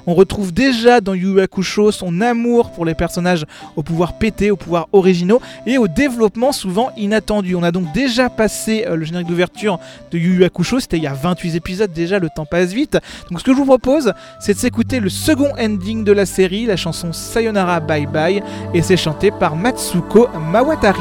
[0.06, 3.44] On retrouve déjà dans Yu Hakusho son amour pour les personnages
[3.76, 7.54] au pouvoir pété, au pouvoir originaux et au développement souvent inattendu.
[7.54, 9.78] On a donc déjà passé euh, le générique d'ouverture
[10.10, 12.98] de Yu Yu Hakusho, c'était il y a 28 épisodes déjà, le temps passe vite.
[13.30, 16.66] Donc ce que je vous propose, c'est de s'écouter le second ending de la série,
[16.66, 18.42] la chanson Sayonara Bye Bye,
[18.74, 21.00] et c'est chanté par Matsuko Mawatari.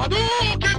[0.00, 0.69] Hadouken!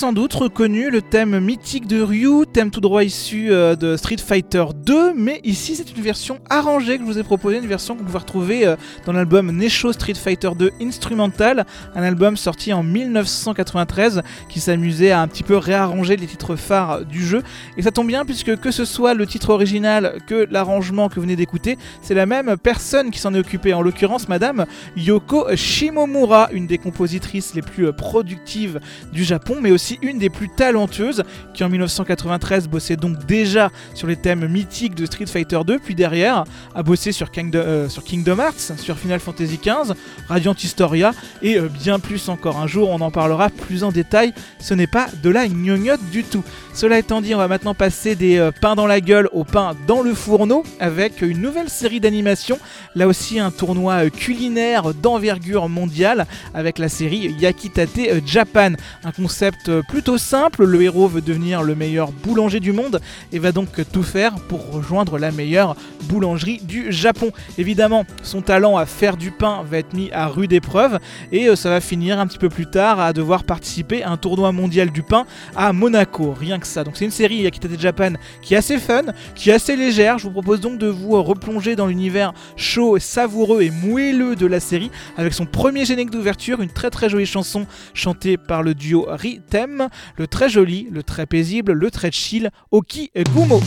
[0.00, 4.16] Sans doute reconnu le thème mythique de Ryu, thème tout droit issu euh, de Street
[4.18, 7.94] Fighter 2, mais ici c'est une version arrangée que je vous ai proposée, une version
[7.94, 8.76] que vous pouvez retrouver euh,
[9.06, 15.20] dans l'album Nesho Street Fighter 2 Instrumental, un album sorti en 1993 qui s'amusait à
[15.20, 17.42] un petit peu réarranger les titres phares du jeu.
[17.76, 21.22] Et ça tombe bien puisque que ce soit le titre original que l'arrangement que vous
[21.22, 26.48] venez d'écouter, c'est la même personne qui s'en est occupée, en l'occurrence Madame Yoko Shimomura,
[26.52, 28.80] une des compositrices les plus euh, productives
[29.12, 31.22] du Japon, mais aussi une des plus talentueuses,
[31.54, 35.94] qui en 1993 bossait donc déjà sur les thèmes mythiques de Street Fighter 2, puis
[35.94, 39.94] derrière a bossé sur, Kingdom- euh, sur Kingdom Hearts, sur Final Fantasy XV,
[40.28, 41.12] Radiant Historia
[41.42, 42.58] et euh, bien plus encore.
[42.58, 46.24] Un jour on en parlera plus en détail, ce n'est pas de la gnognotte du
[46.24, 46.42] tout.
[46.74, 49.72] Cela étant dit, on va maintenant passer des euh, pains dans la gueule au pain
[49.86, 52.58] dans le fourneau avec une nouvelle série d'animation,
[52.94, 57.90] là aussi un tournoi culinaire d'envergure mondiale avec la série Yakitate
[58.26, 58.72] Japan.
[59.04, 63.00] Un concept plutôt simple, le héros veut devenir le meilleur boulanger du monde
[63.32, 65.74] et va donc tout faire pour rejoindre la meilleure
[66.04, 67.32] boulangerie du Japon.
[67.58, 71.00] Évidemment, son talent à faire du pain va être mis à rude épreuve
[71.32, 74.16] et euh, ça va finir un petit peu plus tard à devoir participer à un
[74.16, 75.26] tournoi mondial du pain
[75.56, 76.32] à Monaco.
[76.38, 76.84] Rien que ça.
[76.84, 78.12] Donc c'est une série Yakitate Japan
[78.42, 80.18] qui est assez fun, qui est assez légère.
[80.18, 84.46] Je vous propose donc de vous euh, replonger dans l'univers chaud, savoureux et moelleux de
[84.46, 88.74] la série avec son premier générique d'ouverture, une très très jolie chanson chantée par le
[88.74, 93.60] duo Ritem, le très joli, le très paisible, le très chill Oki Gumo.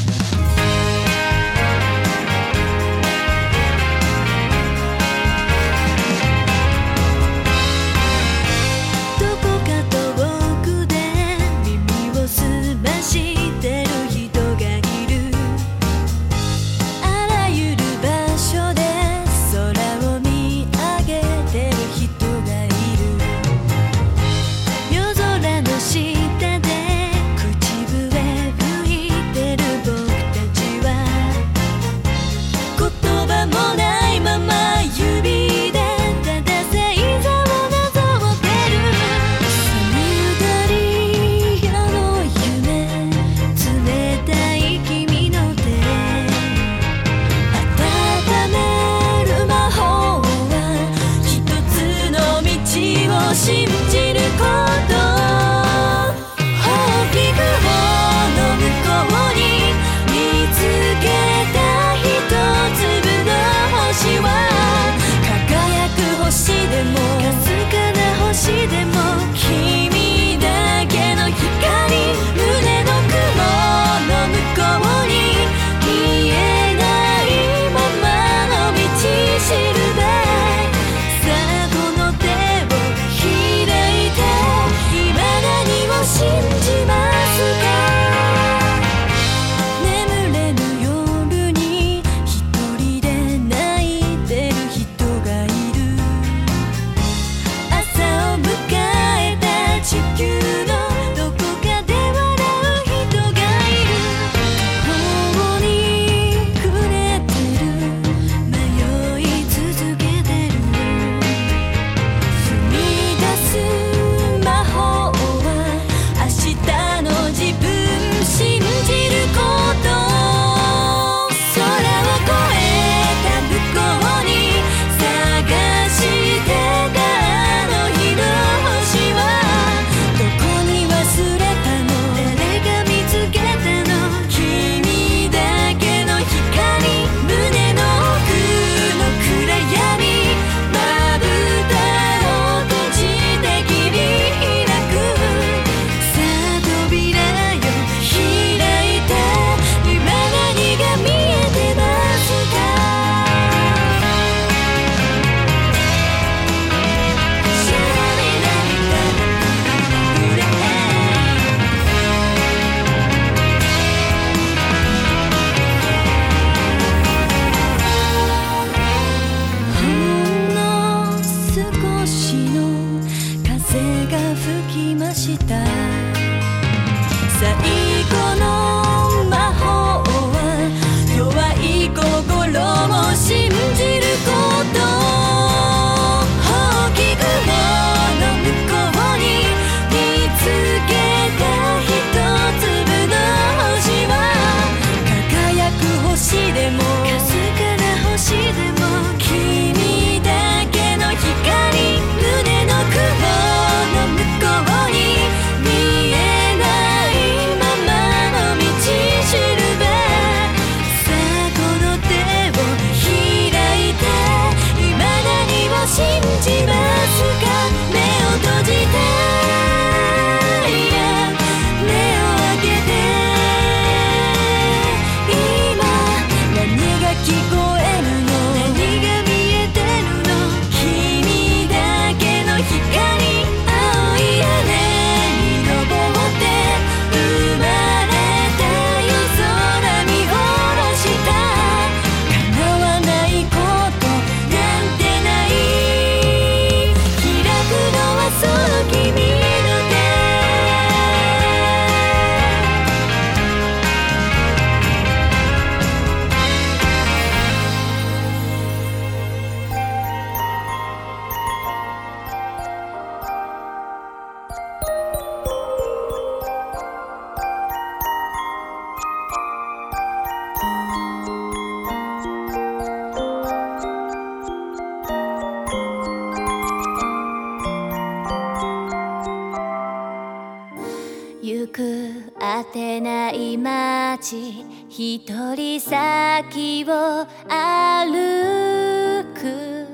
[281.54, 285.20] 行くあてない街一
[285.56, 289.86] 人先を歩く。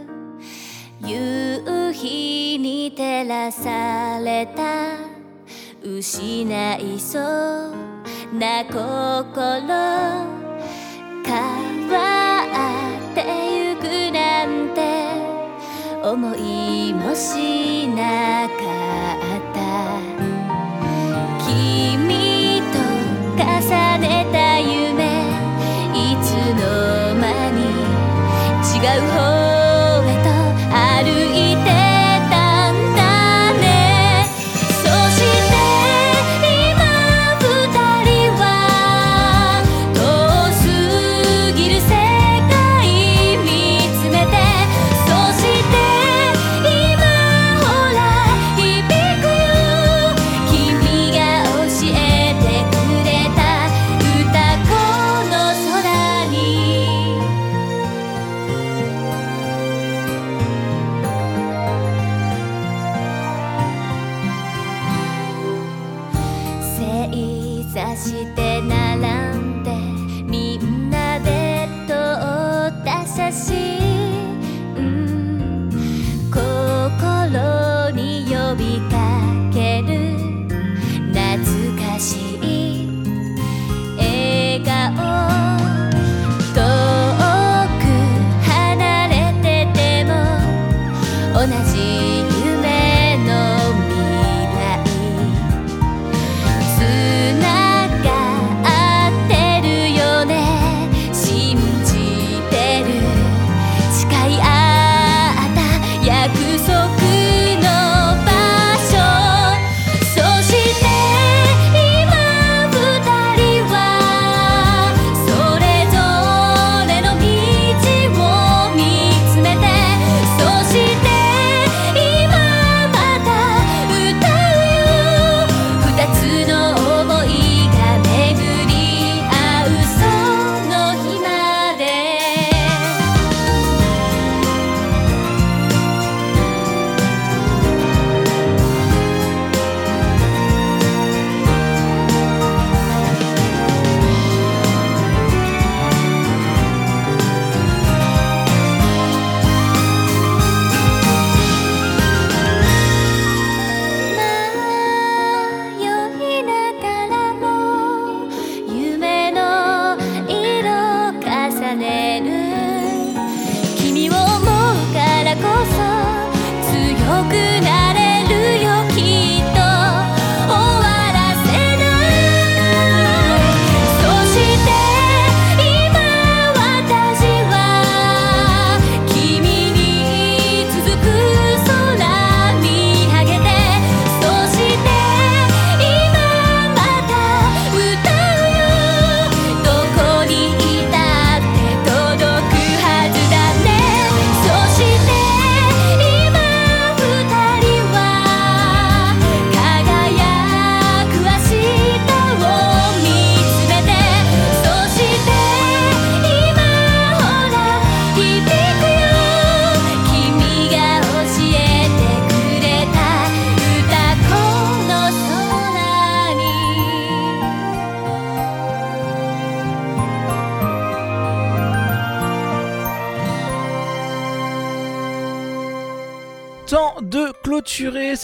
[1.06, 4.96] 夕日に照らされた
[5.84, 7.24] 失いそう
[8.34, 8.80] な心。
[11.26, 12.46] 変わ
[13.12, 13.22] って
[13.54, 13.84] ゆく
[14.14, 14.80] なんて
[16.08, 18.49] 思いもしなく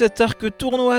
[0.06, 0.46] cet arc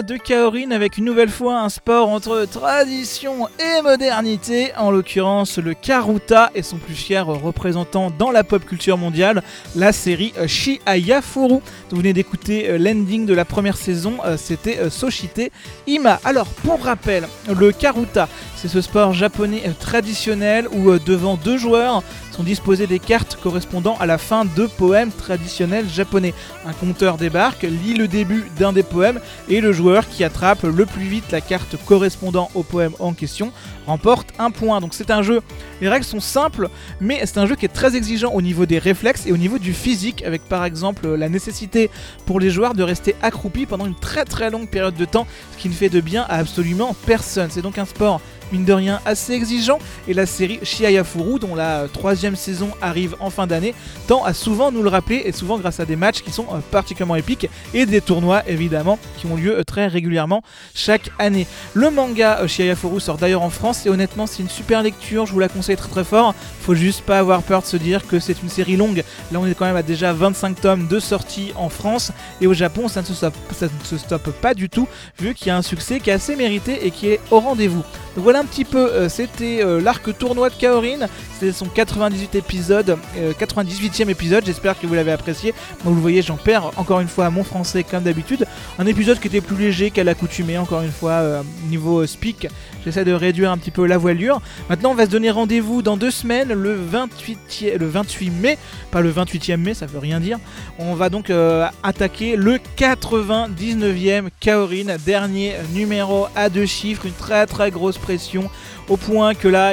[0.02, 5.74] de Kaorin avec une nouvelle fois un sport entre tradition et modernité, en l'occurrence le
[5.74, 9.42] Karuta et son plus fier représentant dans la pop culture mondiale,
[9.74, 11.60] la série Shi Ayafuru.
[11.90, 15.52] Vous venez d'écouter euh, l'ending de la première saison, euh, c'était euh, Soshite
[15.86, 16.20] Ima.
[16.24, 22.02] Alors pour rappel, le Karuta, c'est ce sport japonais traditionnel où devant deux joueurs
[22.36, 26.34] sont disposées des cartes correspondant à la fin de poèmes traditionnels japonais.
[26.66, 30.84] Un compteur débarque, lit le début d'un des poèmes et le joueur qui attrape le
[30.84, 33.52] plus vite la carte correspondant au poème en question
[33.86, 34.80] remporte un point.
[34.80, 35.42] Donc c'est un jeu,
[35.80, 36.68] les règles sont simples,
[37.00, 39.58] mais c'est un jeu qui est très exigeant au niveau des réflexes et au niveau
[39.58, 41.90] du physique, avec par exemple la nécessité
[42.26, 45.62] pour les joueurs de rester accroupis pendant une très très longue période de temps, ce
[45.62, 47.48] qui ne fait de bien à absolument personne.
[47.50, 48.20] C'est donc un sport
[48.52, 49.78] mine de rien assez exigeant,
[50.08, 53.74] et la série Shiayafuru, dont la troisième saison arrive en fin d'année,
[54.06, 56.58] tend à souvent nous le rappeler, et souvent grâce à des matchs qui sont euh,
[56.70, 60.42] particulièrement épiques, et des tournois évidemment qui ont lieu euh, très régulièrement
[60.74, 61.46] chaque année.
[61.74, 65.32] Le manga euh, Shiayafuru sort d'ailleurs en France, et honnêtement c'est une super lecture, je
[65.32, 68.20] vous la conseille très très fort, faut juste pas avoir peur de se dire que
[68.20, 69.02] c'est une série longue,
[69.32, 72.54] là on est quand même à déjà 25 tomes de sortie en France, et au
[72.54, 75.50] Japon ça ne se stoppe, ça ne se stoppe pas du tout, vu qu'il y
[75.50, 77.82] a un succès qui est assez mérité et qui est au rendez-vous.
[78.16, 81.08] Voilà un petit peu, euh, c'était euh, l'arc tournoi de Kaorin,
[81.38, 85.52] c'était son 98 épisode, euh, 98e épisode, j'espère que vous l'avez apprécié.
[85.84, 88.46] Vous voyez, j'en perds encore une fois mon français comme d'habitude.
[88.78, 92.48] Un épisode qui était plus léger qu'à l'accoutumée, encore une fois, euh, niveau euh, speak,
[92.86, 94.40] j'essaie de réduire un petit peu la voilure.
[94.70, 98.58] Maintenant on va se donner rendez-vous dans deux semaines, le 28, le 28 mai,
[98.92, 100.38] pas le 28e mai, ça veut rien dire.
[100.78, 107.46] On va donc euh, attaquer le 99e Kaorin, dernier numéro à deux chiffres, une très
[107.46, 108.48] très grosse pression
[108.88, 109.72] au point que là,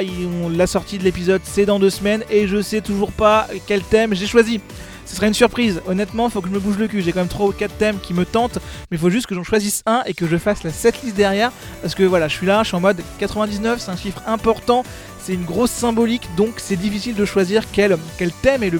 [0.50, 4.14] la sortie de l'épisode c'est dans deux semaines et je sais toujours pas quel thème
[4.14, 4.60] j'ai choisi.
[5.14, 7.00] Ce serait une surprise, honnêtement, faut que je me bouge le cul.
[7.00, 8.58] J'ai quand même 3 ou 4 thèmes qui me tentent,
[8.90, 11.52] mais il faut juste que j'en choisisse un et que je fasse la setlist derrière.
[11.82, 14.82] Parce que voilà, je suis là, je suis en mode 99, c'est un chiffre important,
[15.22, 18.72] c'est une grosse symbolique, donc c'est difficile de choisir quel, quel thème et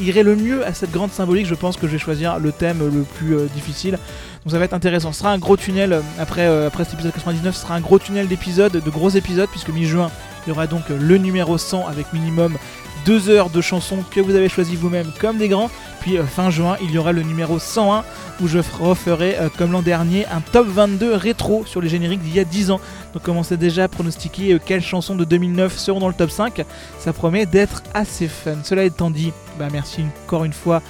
[0.00, 1.44] irait le mieux à cette grande symbolique.
[1.44, 3.98] Je pense que je vais choisir le thème le plus euh, difficile.
[4.44, 5.12] Donc ça va être intéressant.
[5.12, 7.54] Ce sera un gros tunnel euh, après, euh, après cet épisode 99.
[7.54, 10.10] Ce sera un gros tunnel d'épisodes, de gros épisodes, puisque mi-juin,
[10.46, 12.56] il y aura donc le numéro 100 avec minimum
[13.04, 15.70] deux heures de chansons que vous avez choisies vous-même comme des grands.
[16.00, 18.04] Puis euh, fin juin, il y aura le numéro 101
[18.40, 22.34] où je referai, euh, comme l'an dernier, un top 22 rétro sur les génériques d'il
[22.34, 22.80] y a 10 ans.
[23.12, 26.64] Donc commencez déjà à pronostiquer euh, quelles chansons de 2009 seront dans le top 5.
[26.98, 28.56] Ça promet d'être assez fun.
[28.64, 30.82] Cela étant dit, bah merci encore une fois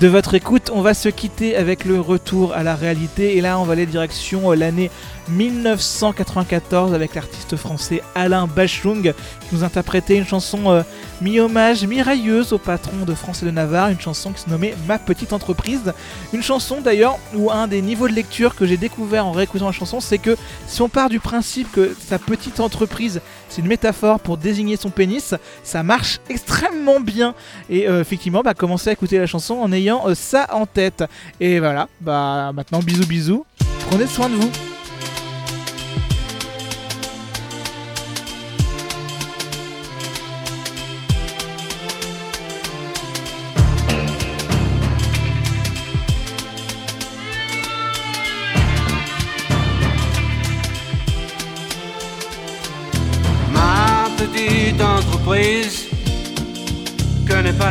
[0.00, 0.70] de votre écoute.
[0.74, 3.36] On va se quitter avec le retour à la réalité.
[3.36, 4.90] Et là, on va aller direction euh, l'année
[5.28, 9.14] 1994 avec l'artiste français Alain Bachung
[9.48, 10.82] qui nous interprétait une chanson euh,
[11.20, 14.98] mi-hommage, mi-railleuse au patron de France et de Navarre, une chanson qui se nommait Ma
[14.98, 15.92] Petite Entreprise.
[16.32, 19.72] Une chanson d'ailleurs où un des niveaux de lecture que j'ai découvert en réécoutant la
[19.72, 23.20] chanson, c'est que si on part du principe que sa petite entreprise
[23.54, 27.34] c'est une métaphore pour désigner son pénis, ça marche extrêmement bien.
[27.70, 31.04] Et euh, effectivement, bah, commencez à écouter la chanson en ayant euh, ça en tête.
[31.38, 33.46] Et voilà, bah maintenant bisous bisous,
[33.88, 34.73] prenez soin de vous.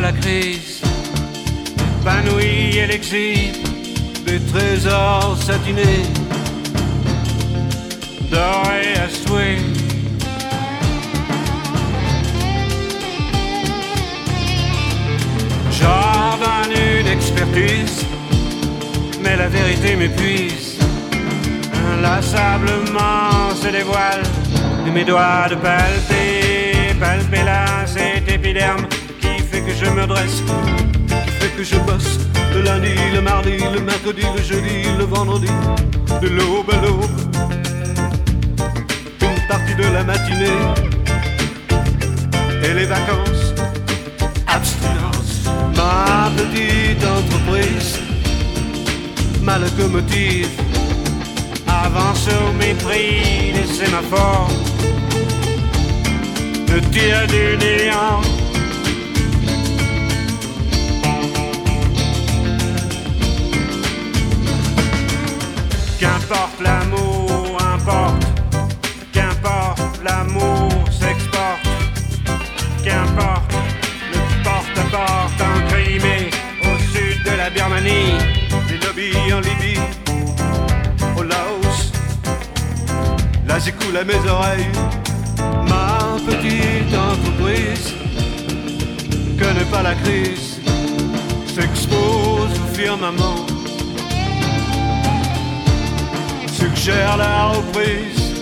[0.00, 0.82] La crise,
[2.00, 3.54] épanouie elle exhibe
[4.26, 6.06] des trésors satinés,
[8.30, 9.58] dorés à souhait.
[15.70, 18.04] J'ordonne une expertise,
[19.22, 20.78] mais la vérité m'épuise.
[21.92, 24.22] Inlassablement se dévoile
[24.86, 28.86] de mes doigts de palper, palper là cet épiderme
[29.66, 30.42] que je me dresse,
[31.08, 32.18] qui fait que je bosse.
[32.54, 35.48] Le lundi, le mardi, le mercredi, le jeudi, le vendredi,
[36.22, 37.18] de l'aube à l'aube,
[39.20, 40.60] une partie de la matinée
[42.62, 43.54] et les vacances,
[44.46, 47.98] abstinence, ma petite entreprise,
[49.42, 50.48] ma locomotive
[51.66, 54.50] avance au mépris des sémaphores,
[56.68, 58.33] me tire du néant.
[66.60, 68.26] L'amour, importe,
[69.12, 71.68] qu'importe l'amour s'exporte,
[72.84, 73.52] qu'importe
[74.12, 76.30] le porte-à-porte en Crimée,
[76.62, 78.14] au sud de la Birmanie,
[78.68, 79.80] des lobbies en Libye
[81.16, 81.92] au Laos.
[83.46, 84.70] Là j'écoule à mes oreilles.
[85.68, 87.94] Ma petite entreprise
[89.38, 90.60] connaît pas la crise,
[91.54, 93.43] s'expose au firmament,
[96.84, 98.34] suggère la reprise,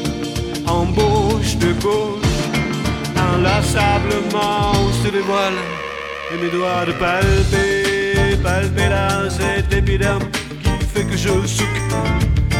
[0.66, 2.40] embauche de gauche,
[3.16, 4.72] inlassablement
[5.04, 5.60] se dévoile
[6.32, 10.24] et mes doigts de palper, palper là cet épiderme
[10.60, 11.82] qui fait que je souque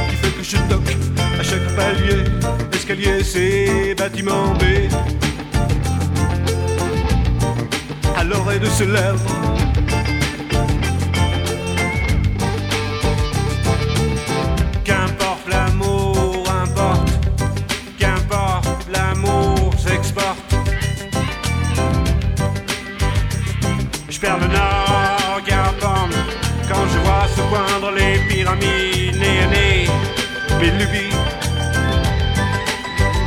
[0.08, 0.96] qui fait que je toque
[1.40, 2.22] à chaque palier,
[2.72, 4.62] escalier, c'est bâtiment B.
[8.16, 9.41] À l'oreille de ce lèvre.
[30.62, 31.16] Mes lubies.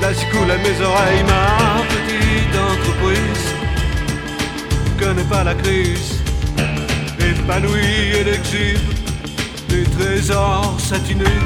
[0.02, 3.46] Là coule à mes oreilles ma petite entreprise.
[5.00, 6.24] Connais pas la crise,
[7.20, 8.90] épanouie et exhibe
[9.70, 11.42] des trésors satinés,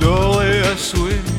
[0.00, 1.31] dorés à souhait.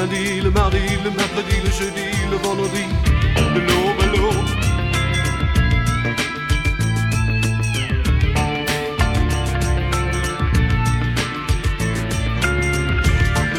[0.00, 2.84] Lundi, le mardi, le mercredi, le jeudi, le vendredi,
[3.54, 3.60] de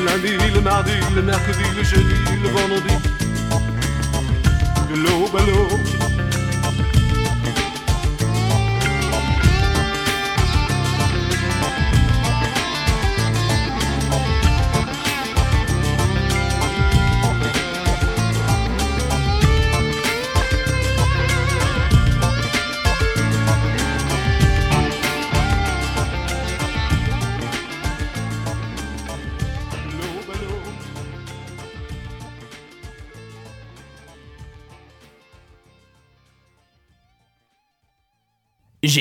[0.05, 2.95] lundi, le mardi, le mercredi, le jeudi, le vendredi,
[4.89, 6.00] de l'aube à l'aube.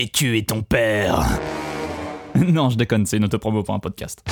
[0.00, 1.38] J'ai tué ton père.
[2.34, 4.24] non, je déconne, c'est une autopromo pour un podcast.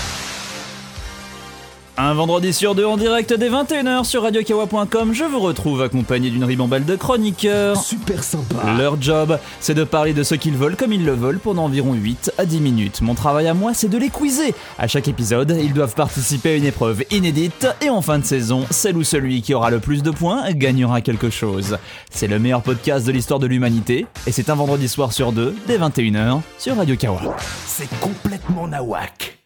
[2.00, 6.44] Un vendredi sur deux en direct dès 21h sur radiokawa.com, je vous retrouve accompagné d'une
[6.44, 7.76] ribambelle de chroniqueurs.
[7.82, 8.54] Super sympa.
[8.78, 11.94] Leur job, c'est de parler de ce qu'ils veulent comme ils le veulent pendant environ
[11.94, 13.00] 8 à 10 minutes.
[13.02, 14.54] Mon travail à moi, c'est de les quizer.
[14.78, 18.64] À chaque épisode, ils doivent participer à une épreuve inédite et en fin de saison,
[18.70, 21.78] celle ou celui qui aura le plus de points gagnera quelque chose.
[22.12, 25.52] C'est le meilleur podcast de l'histoire de l'humanité et c'est un vendredi soir sur deux
[25.66, 27.36] dès 21h sur Radio Kawa.
[27.66, 29.37] C'est complètement nawak.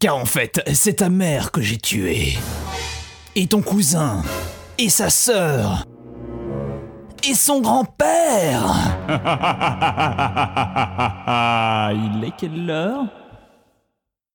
[0.00, 2.38] Car en fait, c'est ta mère que j'ai tuée.
[3.36, 4.22] Et ton cousin.
[4.78, 5.84] Et sa sœur.
[7.28, 8.96] Et son grand-père.
[11.92, 13.19] Il est quelle heure?